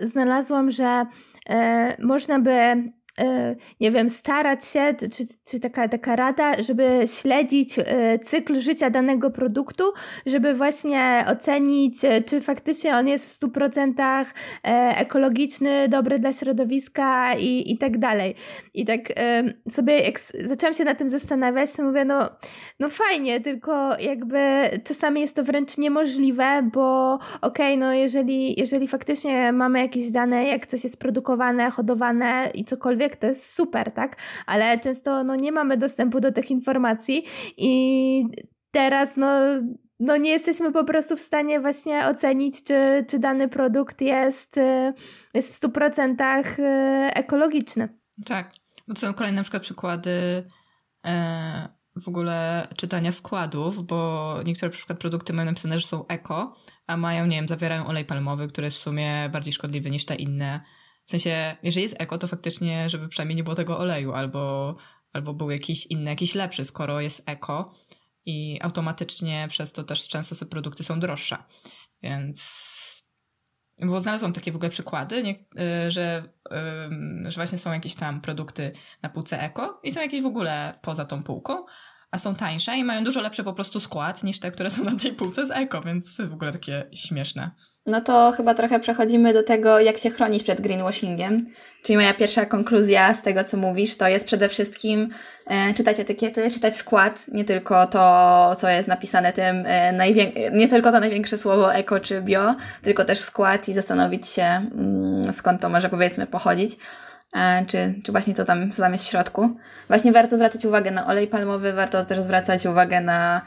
znalazłam, 0.00 0.70
że 0.70 0.84
e, 0.84 1.06
można 1.98 2.40
by 2.40 2.82
E, 3.18 3.56
nie 3.80 3.90
wiem, 3.90 4.10
starać 4.10 4.64
się, 4.64 4.94
czy, 5.12 5.24
czy 5.44 5.60
taka, 5.60 5.88
taka 5.88 6.16
rada, 6.16 6.62
żeby 6.62 7.00
śledzić 7.06 7.78
e, 7.78 8.18
cykl 8.18 8.60
życia 8.60 8.90
danego 8.90 9.30
produktu, 9.30 9.92
żeby 10.26 10.54
właśnie 10.54 11.24
ocenić, 11.28 12.04
e, 12.04 12.22
czy 12.22 12.40
faktycznie 12.40 12.96
on 12.96 13.08
jest 13.08 13.30
w 13.30 13.40
100% 13.40 14.24
ekologiczny, 14.96 15.88
dobry 15.88 16.18
dla 16.18 16.32
środowiska 16.32 17.34
i, 17.34 17.72
i 17.72 17.78
tak 17.78 17.98
dalej. 17.98 18.34
I 18.74 18.86
tak 18.86 19.00
sobie, 19.70 19.98
jak 19.98 20.20
zaczęłam 20.20 20.74
się 20.74 20.84
na 20.84 20.94
tym 20.94 21.08
zastanawiać, 21.08 21.72
to 21.72 21.82
mówię, 21.82 22.04
no, 22.04 22.30
no 22.80 22.88
fajnie, 22.88 23.40
tylko 23.40 23.98
jakby 23.98 24.70
czasami 24.84 25.20
jest 25.20 25.36
to 25.36 25.44
wręcz 25.44 25.78
niemożliwe, 25.78 26.70
bo 26.72 27.14
okej, 27.14 27.40
okay, 27.40 27.76
no 27.76 27.92
jeżeli, 27.92 28.60
jeżeli 28.60 28.88
faktycznie 28.88 29.52
mamy 29.52 29.80
jakieś 29.80 30.10
dane, 30.10 30.44
jak 30.44 30.66
coś 30.66 30.84
jest 30.84 30.98
produkowane, 30.98 31.70
hodowane 31.70 32.50
i 32.54 32.64
cokolwiek, 32.64 33.16
to 33.16 33.26
jest 33.26 33.52
super, 33.52 33.92
tak? 33.92 34.16
Ale 34.46 34.78
często 34.78 35.24
no, 35.24 35.36
nie 35.36 35.52
mamy 35.52 35.76
dostępu 35.76 36.20
do 36.20 36.32
tych 36.32 36.50
informacji 36.50 37.24
i 37.56 38.24
teraz 38.70 39.16
no, 39.16 39.28
no 40.00 40.16
nie 40.16 40.30
jesteśmy 40.30 40.72
po 40.72 40.84
prostu 40.84 41.16
w 41.16 41.20
stanie 41.20 41.60
właśnie 41.60 42.06
ocenić, 42.06 42.64
czy, 42.64 43.04
czy 43.08 43.18
dany 43.18 43.48
produkt 43.48 44.00
jest, 44.00 44.56
jest 45.34 45.64
w 45.64 45.68
100% 45.68 46.44
y, 46.58 46.62
ekologiczny. 47.14 47.88
Tak, 48.26 48.52
bo 48.88 48.96
są 48.96 49.14
kolejne 49.14 49.36
na 49.36 49.42
przykład 49.42 49.62
przykłady 49.62 50.44
e, 51.06 51.68
w 51.96 52.08
ogóle 52.08 52.68
czytania 52.76 53.12
składów, 53.12 53.86
bo 53.86 54.34
niektóre 54.46 54.68
na 54.68 54.76
przykład 54.76 54.98
produkty 54.98 55.32
mają 55.32 55.46
napisane, 55.46 55.78
że 55.78 55.86
są 55.86 56.06
eko, 56.06 56.56
a 56.86 56.96
mają, 56.96 57.26
nie 57.26 57.36
wiem, 57.36 57.48
zawierają 57.48 57.86
olej 57.86 58.04
palmowy, 58.04 58.48
który 58.48 58.64
jest 58.64 58.76
w 58.76 58.80
sumie 58.80 59.28
bardziej 59.32 59.52
szkodliwy 59.52 59.90
niż 59.90 60.04
te 60.04 60.14
inne 60.14 60.60
w 61.04 61.10
sensie, 61.10 61.56
jeżeli 61.62 61.82
jest 61.82 61.96
eko, 61.98 62.18
to 62.18 62.26
faktycznie, 62.26 62.90
żeby 62.90 63.08
przynajmniej 63.08 63.36
nie 63.36 63.44
było 63.44 63.56
tego 63.56 63.78
oleju, 63.78 64.12
albo, 64.12 64.74
albo 65.12 65.34
był 65.34 65.50
jakiś 65.50 65.86
inny, 65.86 66.10
jakiś 66.10 66.34
lepszy, 66.34 66.64
skoro 66.64 67.00
jest 67.00 67.22
eko 67.26 67.74
i 68.24 68.58
automatycznie 68.62 69.46
przez 69.50 69.72
to 69.72 69.84
też 69.84 70.08
często 70.08 70.36
te 70.36 70.46
produkty 70.46 70.84
są 70.84 71.00
droższe. 71.00 71.36
Więc 72.02 72.74
bo 73.82 74.00
znalazłam 74.00 74.32
takie 74.32 74.52
w 74.52 74.56
ogóle 74.56 74.70
przykłady, 74.70 75.22
nie, 75.22 75.34
y, 75.86 75.90
że, 75.90 76.32
że 77.22 77.36
właśnie 77.36 77.58
są 77.58 77.72
jakieś 77.72 77.94
tam 77.94 78.20
produkty 78.20 78.72
na 79.02 79.08
półce 79.08 79.40
eko 79.40 79.80
i 79.82 79.92
są 79.92 80.00
jakieś 80.00 80.22
w 80.22 80.26
ogóle 80.26 80.78
poza 80.82 81.04
tą 81.04 81.22
półką, 81.22 81.64
a 82.14 82.18
są 82.18 82.34
tańsze 82.34 82.76
i 82.76 82.84
mają 82.84 83.04
dużo 83.04 83.20
lepszy 83.20 83.44
po 83.44 83.52
prostu 83.52 83.80
skład 83.80 84.24
niż 84.24 84.40
te, 84.40 84.50
które 84.50 84.70
są 84.70 84.84
na 84.84 84.96
tej 84.96 85.12
półce 85.12 85.46
z 85.46 85.50
eko, 85.50 85.80
więc 85.80 86.16
w 86.18 86.32
ogóle 86.32 86.52
takie 86.52 86.86
śmieszne. 86.92 87.50
No 87.86 88.00
to 88.00 88.32
chyba 88.36 88.54
trochę 88.54 88.80
przechodzimy 88.80 89.32
do 89.32 89.42
tego, 89.42 89.80
jak 89.80 89.98
się 89.98 90.10
chronić 90.10 90.42
przed 90.42 90.60
greenwashingiem. 90.60 91.46
Czyli 91.82 91.96
moja 91.96 92.14
pierwsza 92.14 92.46
konkluzja 92.46 93.14
z 93.14 93.22
tego, 93.22 93.44
co 93.44 93.56
mówisz, 93.56 93.96
to 93.96 94.08
jest 94.08 94.26
przede 94.26 94.48
wszystkim 94.48 95.08
e, 95.46 95.74
czytać 95.74 96.00
etykiety, 96.00 96.50
czytać 96.50 96.76
skład, 96.76 97.24
nie 97.28 97.44
tylko 97.44 97.86
to, 97.86 98.52
co 98.58 98.68
jest 98.68 98.88
napisane 98.88 99.32
tym, 99.32 99.64
e, 99.66 100.12
nie 100.52 100.68
tylko 100.68 100.92
to 100.92 101.00
największe 101.00 101.38
słowo 101.38 101.74
eko 101.74 102.00
czy 102.00 102.22
bio, 102.22 102.54
tylko 102.82 103.04
też 103.04 103.20
skład 103.20 103.68
i 103.68 103.74
zastanowić 103.74 104.28
się, 104.28 104.42
mm, 104.42 105.32
skąd 105.32 105.60
to 105.60 105.68
może 105.68 105.88
powiedzmy 105.88 106.26
pochodzić. 106.26 106.76
Czy, 107.66 107.94
czy 108.04 108.12
właśnie 108.12 108.34
co 108.34 108.44
tam, 108.44 108.70
co 108.70 108.82
tam 108.82 108.92
jest 108.92 109.04
w 109.04 109.08
środku. 109.08 109.56
Właśnie 109.88 110.12
warto 110.12 110.36
zwracać 110.36 110.64
uwagę 110.64 110.90
na 110.90 111.06
olej 111.06 111.26
palmowy, 111.26 111.72
warto 111.72 112.04
też 112.04 112.22
zwracać 112.22 112.66
uwagę 112.66 113.00
na, 113.00 113.42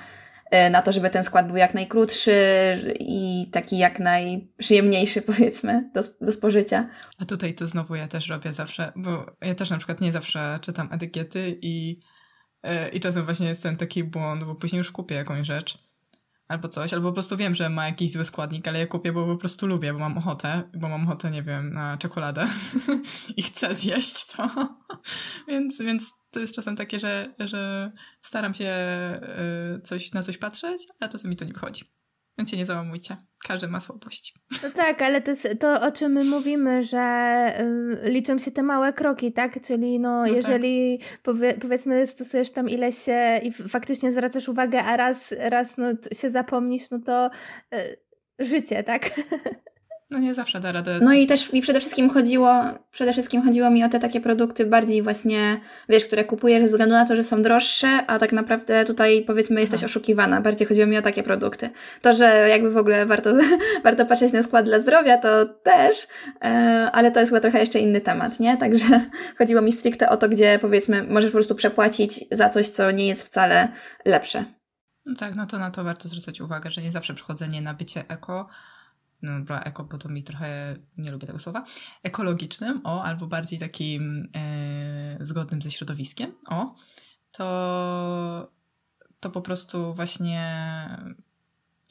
e, 0.52 0.70
na 0.70 0.82
to, 0.82 0.92
żeby 0.92 1.10
ten 1.10 1.24
skład 1.24 1.48
był 1.48 1.58
jak 1.58 1.74
najkrótszy 1.74 2.34
i 3.00 3.50
taki 3.52 3.78
jak 3.78 4.00
najprzyjemniejszy, 4.00 5.22
powiedzmy, 5.32 5.90
do, 5.94 6.02
do 6.22 6.32
spożycia. 6.32 6.90
A 7.20 7.26
tutaj 7.26 7.54
to 7.54 7.68
znowu 7.68 7.96
ja 7.96 8.08
też 8.08 8.30
robię 8.30 8.54
zawsze, 8.54 8.92
bo 8.96 9.26
ja 9.42 9.56
też 9.56 9.70
na 9.70 9.78
przykład 9.78 10.02
nie 10.02 10.12
zawsze 10.12 10.60
czytam 10.62 10.90
etykiety 10.92 11.58
i, 11.62 12.00
e, 12.64 12.90
i 12.90 13.00
czasem 13.00 13.26
właśnie 13.26 13.48
jest 13.48 13.64
ten 13.64 13.78
taki 13.78 14.04
błąd, 14.04 14.44
bo 14.44 14.56
później 14.56 14.78
już 14.78 14.92
kupię 14.92 15.16
jakąś 15.16 15.48
rzecz 15.48 15.87
albo 16.48 16.70
coś, 16.70 16.94
albo 16.94 17.10
po 17.10 17.14
prostu 17.14 17.38
wiem, 17.38 17.56
że 17.56 17.70
ma 17.70 17.86
jakiś 17.86 18.12
zły 18.12 18.26
składnik, 18.26 18.68
ale 18.68 18.80
ja 18.80 18.88
kupię, 18.88 19.12
bo 19.12 19.26
po 19.26 19.38
prostu 19.38 19.68
lubię, 19.68 19.94
bo 19.94 20.00
mam 20.00 20.18
ochotę, 20.18 20.70
bo 20.74 20.90
mam 20.90 21.04
ochotę, 21.04 21.32
nie 21.32 21.44
wiem, 21.44 21.74
na 21.74 21.98
czekoladę 21.98 22.48
i 23.38 23.44
chcę 23.44 23.76
zjeść 23.76 24.26
to. 24.26 24.50
więc, 25.48 25.82
więc 25.82 26.04
to 26.32 26.40
jest 26.40 26.56
czasem 26.56 26.76
takie, 26.76 27.00
że, 27.00 27.36
że 27.40 27.92
staram 28.22 28.54
się 28.54 28.74
y, 29.78 29.82
coś, 29.82 30.14
na 30.14 30.24
coś 30.24 30.38
patrzeć, 30.38 30.88
a 31.00 31.08
czasem 31.08 31.32
mi 31.32 31.38
to 31.38 31.46
nie 31.46 31.54
wychodzi. 31.54 31.98
Więc 32.38 32.50
się 32.50 32.58
nie 32.58 32.66
załamujcie. 32.66 33.18
Każdy 33.48 33.68
ma 33.68 33.80
słabość. 33.80 34.34
No 34.64 34.70
tak, 34.72 35.02
ale 35.02 35.22
to 35.22 35.32
jest 35.32 35.48
to, 35.60 35.82
o 35.82 35.92
czym 35.92 36.12
my 36.12 36.26
mówimy, 36.26 36.84
że 36.84 37.54
y, 38.06 38.10
liczą 38.10 38.38
się 38.38 38.52
te 38.52 38.64
małe 38.64 38.94
kroki, 38.94 39.34
tak? 39.34 39.62
Czyli 39.62 40.00
no, 40.00 40.10
no 40.10 40.28
jeżeli 40.28 41.00
tak. 41.00 41.22
powie, 41.22 41.54
powiedzmy 41.54 42.08
stosujesz 42.08 42.52
tam 42.52 42.70
ileś 42.70 42.98
się 42.98 43.40
i 43.44 43.52
faktycznie 43.52 44.12
zwracasz 44.12 44.50
uwagę, 44.50 44.84
a 44.84 44.98
raz, 44.98 45.34
raz 45.40 45.78
no, 45.78 45.88
się 46.14 46.32
zapomnisz, 46.32 46.92
no 46.92 47.00
to 47.00 47.30
y, 47.74 47.98
życie, 48.40 48.84
tak? 48.84 49.10
No 50.12 50.20
nie 50.20 50.34
zawsze 50.34 50.60
da 50.60 50.72
radę. 50.72 51.00
No 51.02 51.14
i 51.14 51.28
też 51.28 51.54
mi 51.54 51.62
przede 51.62 51.80
wszystkim 51.80 52.10
chodziło, 52.10 52.64
przede 52.92 53.14
wszystkim 53.14 53.42
chodziło 53.42 53.70
mi 53.70 53.84
o 53.84 53.90
te 53.90 54.00
takie 54.00 54.22
produkty 54.22 54.66
bardziej 54.66 55.02
właśnie, 55.02 55.60
wiesz, 55.90 56.04
które 56.04 56.24
kupujesz 56.24 56.64
ze 56.64 56.68
względu 56.68 56.96
na 56.96 57.06
to, 57.06 57.16
że 57.16 57.24
są 57.24 57.42
droższe, 57.42 57.88
a 57.88 58.20
tak 58.20 58.32
naprawdę 58.32 58.86
tutaj 58.86 59.24
powiedzmy 59.28 59.62
jesteś 59.62 59.80
Aha. 59.80 59.86
oszukiwana. 59.86 60.42
Bardziej 60.42 60.68
chodziło 60.68 60.88
mi 60.88 60.98
o 60.98 61.02
takie 61.02 61.24
produkty. 61.24 61.70
To, 62.02 62.14
że 62.14 62.50
jakby 62.50 62.72
w 62.72 62.78
ogóle 62.78 63.06
warto, 63.06 63.30
warto 63.84 64.06
patrzeć 64.06 64.34
na 64.34 64.44
skład 64.44 64.66
dla 64.66 64.80
zdrowia, 64.80 65.18
to 65.18 65.46
też, 65.46 66.08
e, 66.44 66.48
ale 66.94 67.12
to 67.12 67.20
jest 67.20 67.32
chyba 67.32 67.42
trochę 67.42 67.60
jeszcze 67.60 67.80
inny 67.80 68.02
temat, 68.02 68.40
nie? 68.40 68.58
Także 68.58 69.02
chodziło 69.38 69.62
mi 69.62 69.72
stricte 69.72 70.10
o 70.10 70.18
to, 70.18 70.30
gdzie 70.30 70.60
powiedzmy 70.62 71.04
możesz 71.04 71.32
po 71.32 71.36
prostu 71.36 71.56
przepłacić 71.56 72.26
za 72.32 72.50
coś, 72.50 72.70
co 72.70 72.92
nie 72.92 73.08
jest 73.08 73.24
wcale 73.24 73.68
lepsze. 74.06 74.46
No 75.06 75.16
tak, 75.16 75.36
no 75.36 75.46
to 75.46 75.60
na 75.60 75.72
to 75.72 75.84
warto 75.84 76.10
zwracać 76.10 76.42
uwagę, 76.42 76.72
że 76.72 76.82
nie 76.82 76.92
zawsze 76.92 77.14
przychodzenie 77.14 77.62
na 77.62 77.74
bycie 77.74 78.04
eko 78.08 78.48
no 79.22 79.40
dobra, 79.40 79.60
eko, 79.60 79.84
bo 79.84 79.98
to 79.98 80.10
mi 80.10 80.24
trochę, 80.24 80.76
nie 80.98 81.12
lubię 81.12 81.28
tego 81.28 81.40
słowa, 81.40 81.66
ekologicznym, 82.04 82.82
o, 82.84 83.04
albo 83.04 83.28
bardziej 83.28 83.60
takim 83.60 84.30
e, 84.36 85.18
zgodnym 85.26 85.62
ze 85.62 85.72
środowiskiem, 85.72 86.32
o, 86.50 86.76
to, 87.32 88.52
to 89.20 89.30
po 89.30 89.42
prostu 89.42 89.94
właśnie, 89.94 90.44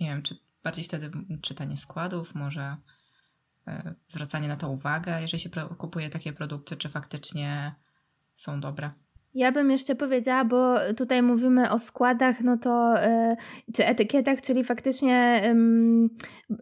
nie 0.00 0.06
wiem, 0.06 0.22
czy 0.22 0.36
bardziej 0.62 0.84
wtedy 0.84 1.10
czytanie 1.42 1.76
składów, 1.76 2.34
może 2.34 2.76
e, 3.66 3.94
zwracanie 4.08 4.48
na 4.48 4.56
to 4.56 4.68
uwagę, 4.68 5.20
jeżeli 5.20 5.42
się 5.42 5.50
kupuje 5.78 6.10
takie 6.10 6.32
produkty, 6.32 6.76
czy 6.76 6.88
faktycznie 6.88 7.74
są 8.34 8.60
dobre. 8.60 8.90
Ja 9.36 9.52
bym 9.52 9.70
jeszcze 9.70 9.94
powiedziała, 9.94 10.44
bo 10.44 10.74
tutaj 10.96 11.22
mówimy 11.22 11.70
o 11.70 11.78
składach, 11.78 12.40
no 12.40 12.56
to 12.56 12.94
yy, 12.94 13.72
czy 13.72 13.86
etykietach, 13.86 14.42
czyli 14.42 14.64
faktycznie 14.64 15.42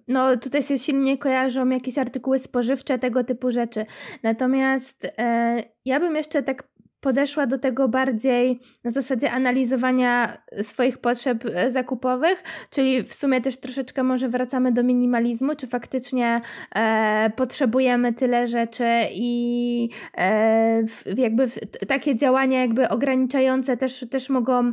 no 0.09 0.37
tutaj 0.37 0.63
się 0.63 0.79
silnie 0.79 1.19
kojarzą 1.19 1.69
jakieś 1.69 1.99
artykuły 1.99 2.39
spożywcze, 2.39 2.99
tego 2.99 3.25
typu 3.25 3.51
rzeczy. 3.51 3.87
Natomiast 4.23 5.05
yy, 5.05 5.63
ja 5.85 6.01
bym 6.01 6.17
jeszcze 6.17 6.43
tak 6.43 6.74
podeszła 7.05 7.47
do 7.47 7.59
tego 7.59 7.89
bardziej 7.89 8.61
na 8.85 8.91
zasadzie 8.91 9.31
analizowania 9.33 10.39
swoich 10.63 10.99
potrzeb 10.99 11.45
e, 11.55 11.73
zakupowych, 11.73 12.43
czyli 12.71 13.03
w 13.03 13.15
sumie 13.15 13.41
też 13.41 13.57
troszeczkę 13.57 14.03
może 14.03 14.29
wracamy 14.29 14.73
do 14.73 14.83
minimalizmu, 14.83 15.55
czy 15.55 15.67
faktycznie 15.67 16.41
e, 16.75 17.31
potrzebujemy 17.37 18.13
tyle 18.13 18.49
rzeczy 18.49 18.89
i 19.13 19.89
e, 20.17 20.85
jakby 21.17 21.49
takie 21.89 22.17
działania 22.17 22.61
jakby 22.61 22.89
ograniczające 22.89 23.77
też, 23.77 24.05
też 24.11 24.31
mogą 24.31 24.73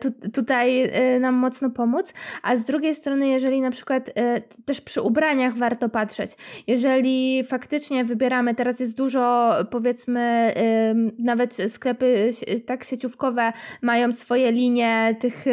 tu, 0.00 0.30
tutaj 0.30 0.82
e, 0.82 1.20
nam 1.20 1.34
mocno 1.34 1.70
pomóc, 1.70 2.12
a 2.42 2.56
z 2.56 2.64
drugiej 2.64 2.94
strony, 2.94 3.28
jeżeli 3.28 3.60
na 3.60 3.70
przykład 3.70 4.10
e, 4.14 4.40
też 4.40 4.80
przy 4.80 5.02
ubraniach 5.02 5.56
warto 5.56 5.88
patrzeć, 5.88 6.30
jeżeli 6.66 7.44
faktycznie 7.44 8.04
wybieramy, 8.04 8.54
teraz 8.54 8.80
jest 8.80 8.96
dużo 8.96 9.52
powiedzmy, 9.70 10.52
nawet 11.18 11.56
sklepy 11.68 12.30
tak 12.66 12.84
sieciówkowe 12.84 13.52
mają 13.82 14.12
swoje 14.12 14.52
linie 14.52 15.16
tych 15.20 15.44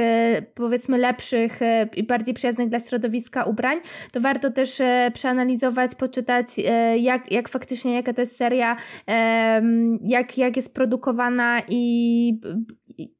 powiedzmy 0.53 0.97
lepszych 0.97 1.59
i 1.95 2.03
bardziej 2.03 2.33
przyjaznych 2.33 2.69
dla 2.69 2.79
środowiska 2.79 3.43
ubrań, 3.43 3.79
to 4.11 4.21
warto 4.21 4.51
też 4.51 4.81
przeanalizować, 5.13 5.95
poczytać 5.95 6.47
jak, 6.97 7.31
jak 7.31 7.49
faktycznie, 7.49 7.93
jaka 7.93 8.13
to 8.13 8.21
jest 8.21 8.37
seria, 8.37 8.75
jak, 10.01 10.37
jak 10.37 10.57
jest 10.57 10.73
produkowana 10.73 11.61
i 11.69 12.39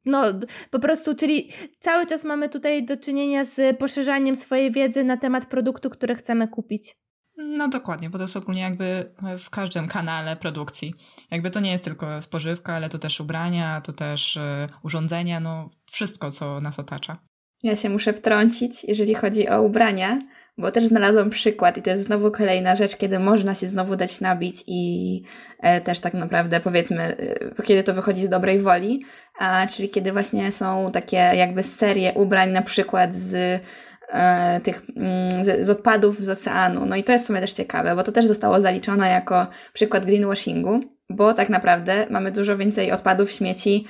no 0.04 0.24
po 0.70 0.78
prostu, 0.78 1.14
czyli 1.14 1.48
cały 1.78 2.06
czas 2.06 2.24
mamy 2.24 2.48
tutaj 2.48 2.84
do 2.84 2.96
czynienia 2.96 3.44
z 3.44 3.78
poszerzaniem 3.78 4.36
swojej 4.36 4.72
wiedzy 4.72 5.04
na 5.04 5.16
temat 5.16 5.46
produktu, 5.46 5.90
który 5.90 6.14
chcemy 6.14 6.48
kupić. 6.48 6.96
No 7.36 7.68
dokładnie, 7.68 8.10
bo 8.10 8.18
to 8.18 8.24
jest 8.24 8.36
ogólnie 8.36 8.60
jakby 8.60 9.12
w 9.38 9.50
każdym 9.50 9.88
kanale 9.88 10.36
produkcji. 10.36 10.94
Jakby 11.30 11.50
to 11.50 11.60
nie 11.60 11.72
jest 11.72 11.84
tylko 11.84 12.22
spożywka, 12.22 12.74
ale 12.74 12.88
to 12.88 12.98
też 12.98 13.20
ubrania, 13.20 13.80
to 13.80 13.92
też 13.92 14.36
y, 14.36 14.40
urządzenia, 14.82 15.40
no 15.40 15.68
wszystko, 15.90 16.30
co 16.30 16.60
nas 16.60 16.78
otacza. 16.78 17.16
Ja 17.62 17.76
się 17.76 17.88
muszę 17.88 18.12
wtrącić, 18.12 18.84
jeżeli 18.84 19.14
chodzi 19.14 19.48
o 19.48 19.62
ubrania, 19.62 20.18
bo 20.60 20.70
też 20.70 20.84
znalazłam 20.84 21.30
przykład 21.30 21.76
i 21.76 21.82
to 21.82 21.90
jest 21.90 22.02
znowu 22.02 22.30
kolejna 22.30 22.76
rzecz, 22.76 22.96
kiedy 22.96 23.18
można 23.18 23.54
się 23.54 23.68
znowu 23.68 23.96
dać 23.96 24.20
nabić 24.20 24.64
i 24.66 25.22
e, 25.58 25.80
też 25.80 26.00
tak 26.00 26.14
naprawdę 26.14 26.60
powiedzmy, 26.60 27.16
e, 27.58 27.62
kiedy 27.62 27.82
to 27.82 27.94
wychodzi 27.94 28.22
z 28.22 28.28
dobrej 28.28 28.60
woli, 28.60 29.04
a, 29.38 29.66
czyli 29.66 29.88
kiedy 29.88 30.12
właśnie 30.12 30.52
są 30.52 30.90
takie 30.92 31.16
jakby 31.16 31.62
serie 31.62 32.12
ubrań 32.12 32.50
na 32.50 32.62
przykład 32.62 33.14
z 33.14 33.62
e, 34.08 34.60
tych 34.60 34.82
mm, 34.96 35.44
z, 35.44 35.66
z, 35.66 35.70
odpadów 35.70 36.24
z 36.24 36.28
oceanu. 36.28 36.86
No 36.86 36.96
i 36.96 37.04
to 37.04 37.12
jest 37.12 37.24
w 37.24 37.26
sumie 37.26 37.40
też 37.40 37.52
ciekawe, 37.52 37.96
bo 37.96 38.02
to 38.02 38.12
też 38.12 38.26
zostało 38.26 38.60
zaliczone 38.60 39.08
jako 39.08 39.46
przykład 39.72 40.06
greenwashingu, 40.06 40.80
bo 41.10 41.34
tak 41.34 41.48
naprawdę 41.48 42.06
mamy 42.10 42.32
dużo 42.32 42.56
więcej 42.56 42.92
odpadów, 42.92 43.30
śmieci 43.30 43.86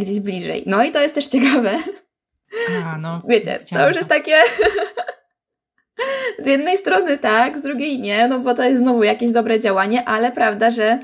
gdzieś 0.00 0.20
bliżej. 0.20 0.62
No 0.66 0.84
i 0.84 0.90
to 0.90 1.02
jest 1.02 1.14
też 1.14 1.26
ciekawe. 1.26 1.78
A, 2.84 2.98
no, 2.98 3.22
Wiecie, 3.28 3.58
to 3.70 3.88
już 3.88 3.96
jest 3.96 4.08
takie 4.08 4.34
z 6.38 6.46
jednej 6.46 6.76
strony 6.76 7.18
tak, 7.18 7.58
z 7.58 7.62
drugiej 7.62 7.98
nie, 7.98 8.28
no 8.28 8.38
bo 8.38 8.54
to 8.54 8.62
jest 8.62 8.78
znowu 8.78 9.02
jakieś 9.02 9.30
dobre 9.30 9.60
działanie, 9.60 10.08
ale 10.08 10.32
prawda, 10.32 10.70
że 10.70 10.98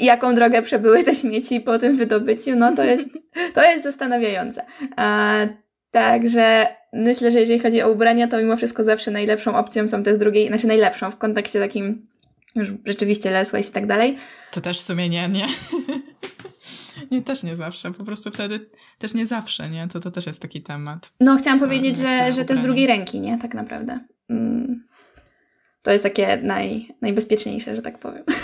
jaką 0.00 0.34
drogę 0.34 0.62
przebyły 0.62 1.04
te 1.04 1.14
śmieci 1.14 1.60
po 1.60 1.78
tym 1.78 1.96
wydobyciu, 1.96 2.56
no 2.56 2.72
to 2.72 2.84
jest, 2.84 3.08
to 3.54 3.62
jest 3.62 3.82
zastanawiające. 3.82 4.64
A, 4.96 5.36
także 5.90 6.66
myślę, 6.92 7.32
że 7.32 7.40
jeżeli 7.40 7.60
chodzi 7.60 7.82
o 7.82 7.90
ubrania, 7.90 8.28
to 8.28 8.38
mimo 8.38 8.56
wszystko 8.56 8.84
zawsze 8.84 9.10
najlepszą 9.10 9.56
opcją 9.56 9.88
są 9.88 10.02
te 10.02 10.14
z 10.14 10.18
drugiej, 10.18 10.48
znaczy 10.48 10.66
najlepszą 10.66 11.10
w 11.10 11.16
kontekście 11.16 11.60
takim 11.60 12.06
już 12.54 12.68
rzeczywiście 12.84 13.30
waste 13.32 13.60
i 13.60 13.64
tak 13.64 13.86
dalej. 13.86 14.16
To 14.50 14.60
też 14.60 14.78
w 14.78 14.82
sumie 14.82 15.08
nie, 15.08 15.28
nie. 15.28 15.46
Nie, 17.10 17.22
też 17.22 17.42
nie 17.42 17.56
zawsze. 17.56 17.92
Po 17.92 18.04
prostu 18.04 18.30
wtedy 18.30 18.70
też 18.98 19.14
nie 19.14 19.26
zawsze, 19.26 19.70
nie? 19.70 19.88
To, 19.88 20.00
to 20.00 20.10
też 20.10 20.26
jest 20.26 20.42
taki 20.42 20.62
temat. 20.62 21.12
No, 21.20 21.36
chciałam 21.36 21.60
powiedzieć, 21.60 21.96
że, 21.96 22.32
że 22.32 22.44
te 22.44 22.56
z 22.56 22.60
drugiej 22.60 22.86
ręki, 22.86 23.20
nie? 23.20 23.38
Tak 23.38 23.54
naprawdę. 23.54 24.00
Mm. 24.28 24.86
To 25.82 25.90
jest 25.92 26.02
takie 26.02 26.36
naj, 26.42 26.88
najbezpieczniejsze, 27.02 27.76
że 27.76 27.82
tak 27.82 27.98
powiem. 27.98 28.24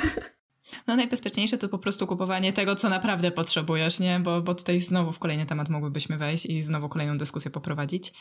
No 0.87 0.97
najbezpieczniejsze 0.97 1.59
to 1.59 1.69
po 1.69 1.79
prostu 1.79 2.07
kupowanie 2.07 2.53
tego, 2.53 2.75
co 2.75 2.88
naprawdę 2.88 3.31
potrzebujesz, 3.31 4.01
nie? 4.01 4.21
Bo, 4.21 4.43
bo 4.43 4.55
tutaj 4.55 4.81
znowu 4.81 5.12
w 5.12 5.19
kolejny 5.19 5.47
temat 5.47 5.69
mogłybyśmy 5.69 6.17
wejść 6.17 6.47
i 6.47 6.62
znowu 6.62 6.88
kolejną 6.88 7.19
dyskusję 7.19 7.51
poprowadzić. 7.51 8.12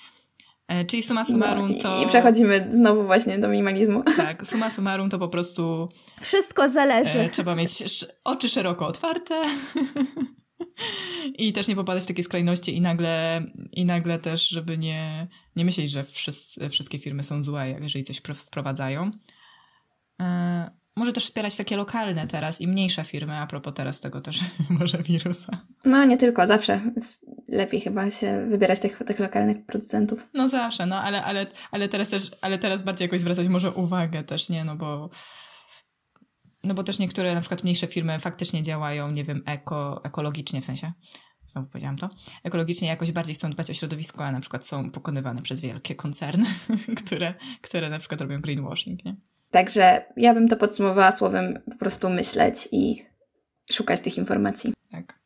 E, 0.67 0.85
czyli 0.85 1.03
suma 1.03 1.25
summarum 1.25 1.79
to... 1.79 1.89
No, 1.89 2.03
I 2.03 2.07
przechodzimy 2.07 2.67
znowu 2.71 3.03
właśnie 3.03 3.39
do 3.39 3.47
minimalizmu. 3.47 4.03
Tak, 4.17 4.47
suma 4.47 4.69
summarum 4.69 5.09
to 5.09 5.19
po 5.19 5.27
prostu... 5.27 5.89
Wszystko 6.21 6.69
zależy. 6.69 7.19
E, 7.19 7.29
trzeba 7.29 7.55
mieć 7.55 7.83
oczy 8.23 8.49
szeroko 8.49 8.87
otwarte 8.87 9.45
i 11.37 11.53
też 11.53 11.67
nie 11.67 11.75
popadać 11.75 12.03
w 12.03 12.07
takie 12.07 12.23
skrajności 12.23 12.77
i 12.77 12.81
nagle, 12.81 13.45
i 13.71 13.85
nagle 13.85 14.19
też, 14.19 14.49
żeby 14.49 14.77
nie, 14.77 15.27
nie 15.55 15.65
myśleć, 15.65 15.91
że 15.91 16.03
wszyscy, 16.03 16.69
wszystkie 16.69 16.99
firmy 16.99 17.23
są 17.23 17.43
złe, 17.43 17.75
jeżeli 17.81 18.03
coś 18.03 18.21
wprowadzają. 18.35 19.11
E, 20.21 20.71
może 20.95 21.13
też 21.13 21.23
wspierać 21.25 21.55
takie 21.55 21.77
lokalne 21.77 22.27
teraz 22.27 22.61
i 22.61 22.67
mniejsze 22.67 23.03
firmy, 23.03 23.37
a 23.37 23.47
propos 23.47 23.73
teraz 23.73 23.99
tego 23.99 24.21
też 24.21 24.39
może 24.79 24.97
wirusa. 24.97 25.65
No 25.85 26.05
nie 26.05 26.17
tylko, 26.17 26.47
zawsze 26.47 26.81
lepiej 27.51 27.81
chyba 27.81 28.11
się 28.11 28.47
wybierać 28.49 28.79
tych, 28.79 29.03
tych 29.07 29.19
lokalnych 29.19 29.65
producentów. 29.65 30.27
No 30.33 30.49
zawsze, 30.49 30.85
no 30.85 31.01
ale, 31.01 31.23
ale, 31.23 31.47
ale 31.71 31.89
teraz 31.89 32.09
też, 32.09 32.31
ale 32.41 32.57
teraz 32.57 32.81
bardziej 32.81 33.05
jakoś 33.05 33.21
zwracać 33.21 33.47
może 33.47 33.71
uwagę 33.71 34.23
też, 34.23 34.49
nie, 34.49 34.63
no 34.63 34.75
bo 34.75 35.09
no 36.63 36.73
bo 36.73 36.83
też 36.83 36.99
niektóre 36.99 37.35
na 37.35 37.41
przykład 37.41 37.63
mniejsze 37.63 37.87
firmy 37.87 38.19
faktycznie 38.19 38.63
działają, 38.63 39.11
nie 39.11 39.23
wiem, 39.23 39.43
eko, 39.45 40.01
ekologicznie 40.03 40.61
w 40.61 40.65
sensie. 40.65 40.91
Znowu 41.47 41.67
powiedziałam 41.67 41.97
to. 41.97 42.09
Ekologicznie 42.43 42.87
jakoś 42.87 43.11
bardziej 43.11 43.35
chcą 43.35 43.49
dbać 43.49 43.69
o 43.69 43.73
środowisko, 43.73 44.25
a 44.25 44.31
na 44.31 44.39
przykład 44.39 44.67
są 44.67 44.91
pokonywane 44.91 45.41
przez 45.41 45.59
wielkie 45.59 45.95
koncerny, 45.95 46.45
które, 47.05 47.33
które 47.61 47.89
na 47.89 47.99
przykład 47.99 48.21
robią 48.21 48.41
greenwashing, 48.41 49.05
nie? 49.05 49.15
Także 49.51 50.05
ja 50.17 50.33
bym 50.33 50.47
to 50.47 50.57
podsumowała 50.57 51.11
słowem 51.11 51.59
po 51.71 51.77
prostu 51.77 52.09
myśleć 52.09 52.69
i 52.71 53.05
szukać 53.71 54.01
tych 54.01 54.17
informacji. 54.17 54.73
Tak. 54.91 55.19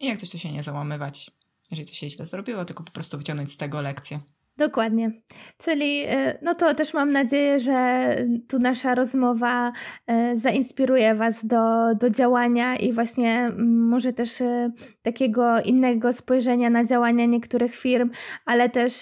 I 0.00 0.06
jak 0.06 0.18
coś 0.18 0.30
to 0.30 0.38
się 0.38 0.52
nie 0.52 0.62
załamywać, 0.62 1.30
jeżeli 1.70 1.88
coś 1.88 1.98
się 1.98 2.10
źle 2.10 2.26
zrobiło, 2.26 2.64
tylko 2.64 2.82
po 2.82 2.92
prostu 2.92 3.18
wyciągnąć 3.18 3.52
z 3.52 3.56
tego 3.56 3.82
lekcję. 3.82 4.20
Dokładnie. 4.58 5.10
Czyli 5.58 6.02
e, 6.06 6.38
no 6.42 6.54
to 6.54 6.74
też 6.74 6.94
mam 6.94 7.12
nadzieję, 7.12 7.60
że 7.60 8.08
tu 8.48 8.58
nasza 8.58 8.94
rozmowa 8.94 9.72
e, 10.06 10.36
zainspiruje 10.36 11.14
Was 11.14 11.46
do, 11.46 11.94
do 11.94 12.10
działania 12.10 12.76
i 12.76 12.92
właśnie 12.92 13.50
może 13.66 14.12
też 14.12 14.40
e, 14.40 14.70
takiego 15.02 15.60
innego 15.60 16.12
spojrzenia 16.12 16.70
na 16.70 16.84
działania 16.84 17.26
niektórych 17.26 17.76
firm, 17.76 18.10
ale 18.44 18.68
też 18.68 18.94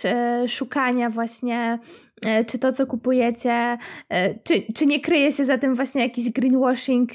szukania 0.48 1.10
właśnie 1.10 1.78
czy 2.46 2.58
to, 2.58 2.72
co 2.72 2.86
kupujecie, 2.86 3.78
czy, 4.44 4.72
czy 4.74 4.86
nie 4.86 5.00
kryje 5.00 5.32
się 5.32 5.44
za 5.44 5.58
tym 5.58 5.74
właśnie 5.74 6.02
jakiś 6.02 6.30
greenwashing 6.30 7.10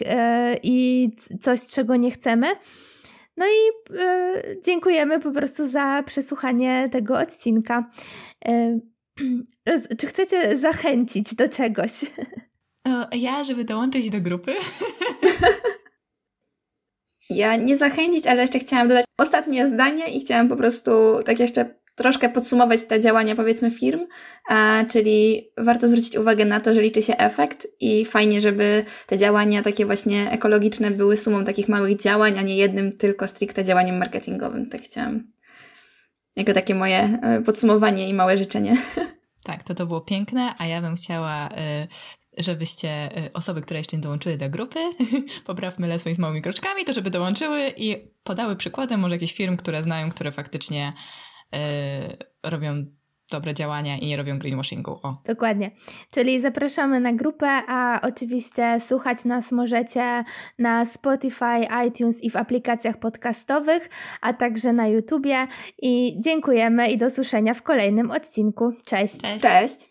i 0.64 1.10
coś, 1.40 1.66
czego 1.68 1.96
nie 1.96 2.12
chcemy. 2.12 2.48
No 3.42 3.48
i 3.48 3.94
y, 3.96 4.62
dziękujemy 4.66 5.20
po 5.20 5.32
prostu 5.32 5.70
za 5.70 6.04
przesłuchanie 6.06 6.90
tego 6.92 7.20
odcinka. 7.20 7.90
Y, 9.70 9.96
czy 9.98 10.08
chcecie 10.08 10.58
zachęcić 10.58 11.36
do 11.36 11.50
czegoś? 11.50 11.92
O, 12.86 13.16
ja, 13.16 13.44
żeby 13.44 13.66
dołączyć 13.66 14.10
do 14.10 14.22
grupy. 14.22 14.54
Ja 17.30 17.56
nie 17.56 17.78
zachęcić, 17.78 18.28
ale 18.28 18.42
jeszcze 18.42 18.60
chciałam 18.60 18.88
dodać 18.88 19.06
ostatnie 19.20 19.68
zdanie 19.68 20.08
i 20.08 20.20
chciałam 20.20 20.50
po 20.50 20.56
prostu 20.56 20.92
tak 21.26 21.40
jeszcze 21.40 21.81
troszkę 21.96 22.30
podsumować 22.30 22.84
te 22.84 23.00
działania, 23.00 23.36
powiedzmy, 23.36 23.72
firm, 23.72 24.00
a, 24.50 24.84
czyli 24.90 25.50
warto 25.58 25.88
zwrócić 25.88 26.18
uwagę 26.18 26.46
na 26.46 26.60
to, 26.60 26.76
że 26.76 26.82
liczy 26.82 27.02
się 27.02 27.18
efekt 27.18 27.68
i 27.80 28.06
fajnie, 28.06 28.42
żeby 28.42 28.86
te 29.08 29.18
działania 29.18 29.62
takie 29.62 29.86
właśnie 29.86 30.32
ekologiczne 30.32 30.92
były 30.92 31.18
sumą 31.18 31.46
takich 31.46 31.70
małych 31.70 32.02
działań, 32.02 32.40
a 32.40 32.42
nie 32.42 32.56
jednym 32.58 32.98
tylko 32.98 33.28
stricte 33.28 33.66
działaniem 33.66 33.98
marketingowym. 33.98 34.70
Tak 34.70 34.82
chciałam. 34.82 35.32
Jako 36.36 36.54
takie 36.54 36.76
moje 36.76 37.20
e, 37.22 37.42
podsumowanie 37.42 38.10
i 38.10 38.14
małe 38.14 38.38
życzenie. 38.38 38.78
Tak, 39.44 39.64
to 39.64 39.76
to 39.76 39.86
było 39.86 40.02
piękne, 40.02 40.54
a 40.58 40.66
ja 40.66 40.82
bym 40.82 40.96
chciała 40.96 41.50
e, 41.50 41.88
żebyście 42.38 42.90
e, 42.90 43.34
osoby, 43.34 43.62
które 43.62 43.80
jeszcze 43.80 43.98
nie 43.98 44.04
dołączyły 44.04 44.38
do 44.38 44.50
grupy, 44.50 44.80
poprawmy 45.48 45.88
le 45.88 46.00
swoimi 46.00 46.20
małymi 46.20 46.42
kroczkami, 46.42 46.86
to 46.86 46.94
żeby 46.94 47.10
dołączyły 47.10 47.74
i 47.78 48.12
podały 48.24 48.56
przykładem 48.56 49.00
może 49.00 49.16
jakieś 49.16 49.34
firm, 49.34 49.58
które 49.58 49.84
znają, 49.84 50.10
które 50.10 50.32
faktycznie 50.32 50.94
robią 52.44 52.86
dobre 53.32 53.54
działania 53.54 53.98
i 53.98 54.06
nie 54.08 54.18
robią 54.18 54.40
greenwashingu. 54.40 55.00
O. 55.04 55.18
Dokładnie. 55.26 55.72
Czyli 56.12 56.42
zapraszamy 56.42 57.00
na 57.00 57.14
grupę, 57.14 57.48
a 57.68 58.00
oczywiście 58.04 58.78
słuchać 58.80 59.26
nas 59.26 59.52
możecie 59.52 60.24
na 60.60 60.86
Spotify, 60.86 61.68
iTunes 61.88 62.24
i 62.24 62.30
w 62.30 62.36
aplikacjach 62.36 62.98
podcastowych, 62.98 63.90
a 64.22 64.34
także 64.34 64.74
na 64.74 64.88
YouTubie. 64.88 65.48
I 65.82 66.18
dziękujemy 66.20 66.90
i 66.92 66.98
do 66.98 67.12
słyszenia 67.12 67.54
w 67.54 67.62
kolejnym 67.62 68.12
odcinku. 68.12 68.72
Cześć. 68.86 69.22
Cześć. 69.22 69.42
Cześć. 69.42 69.90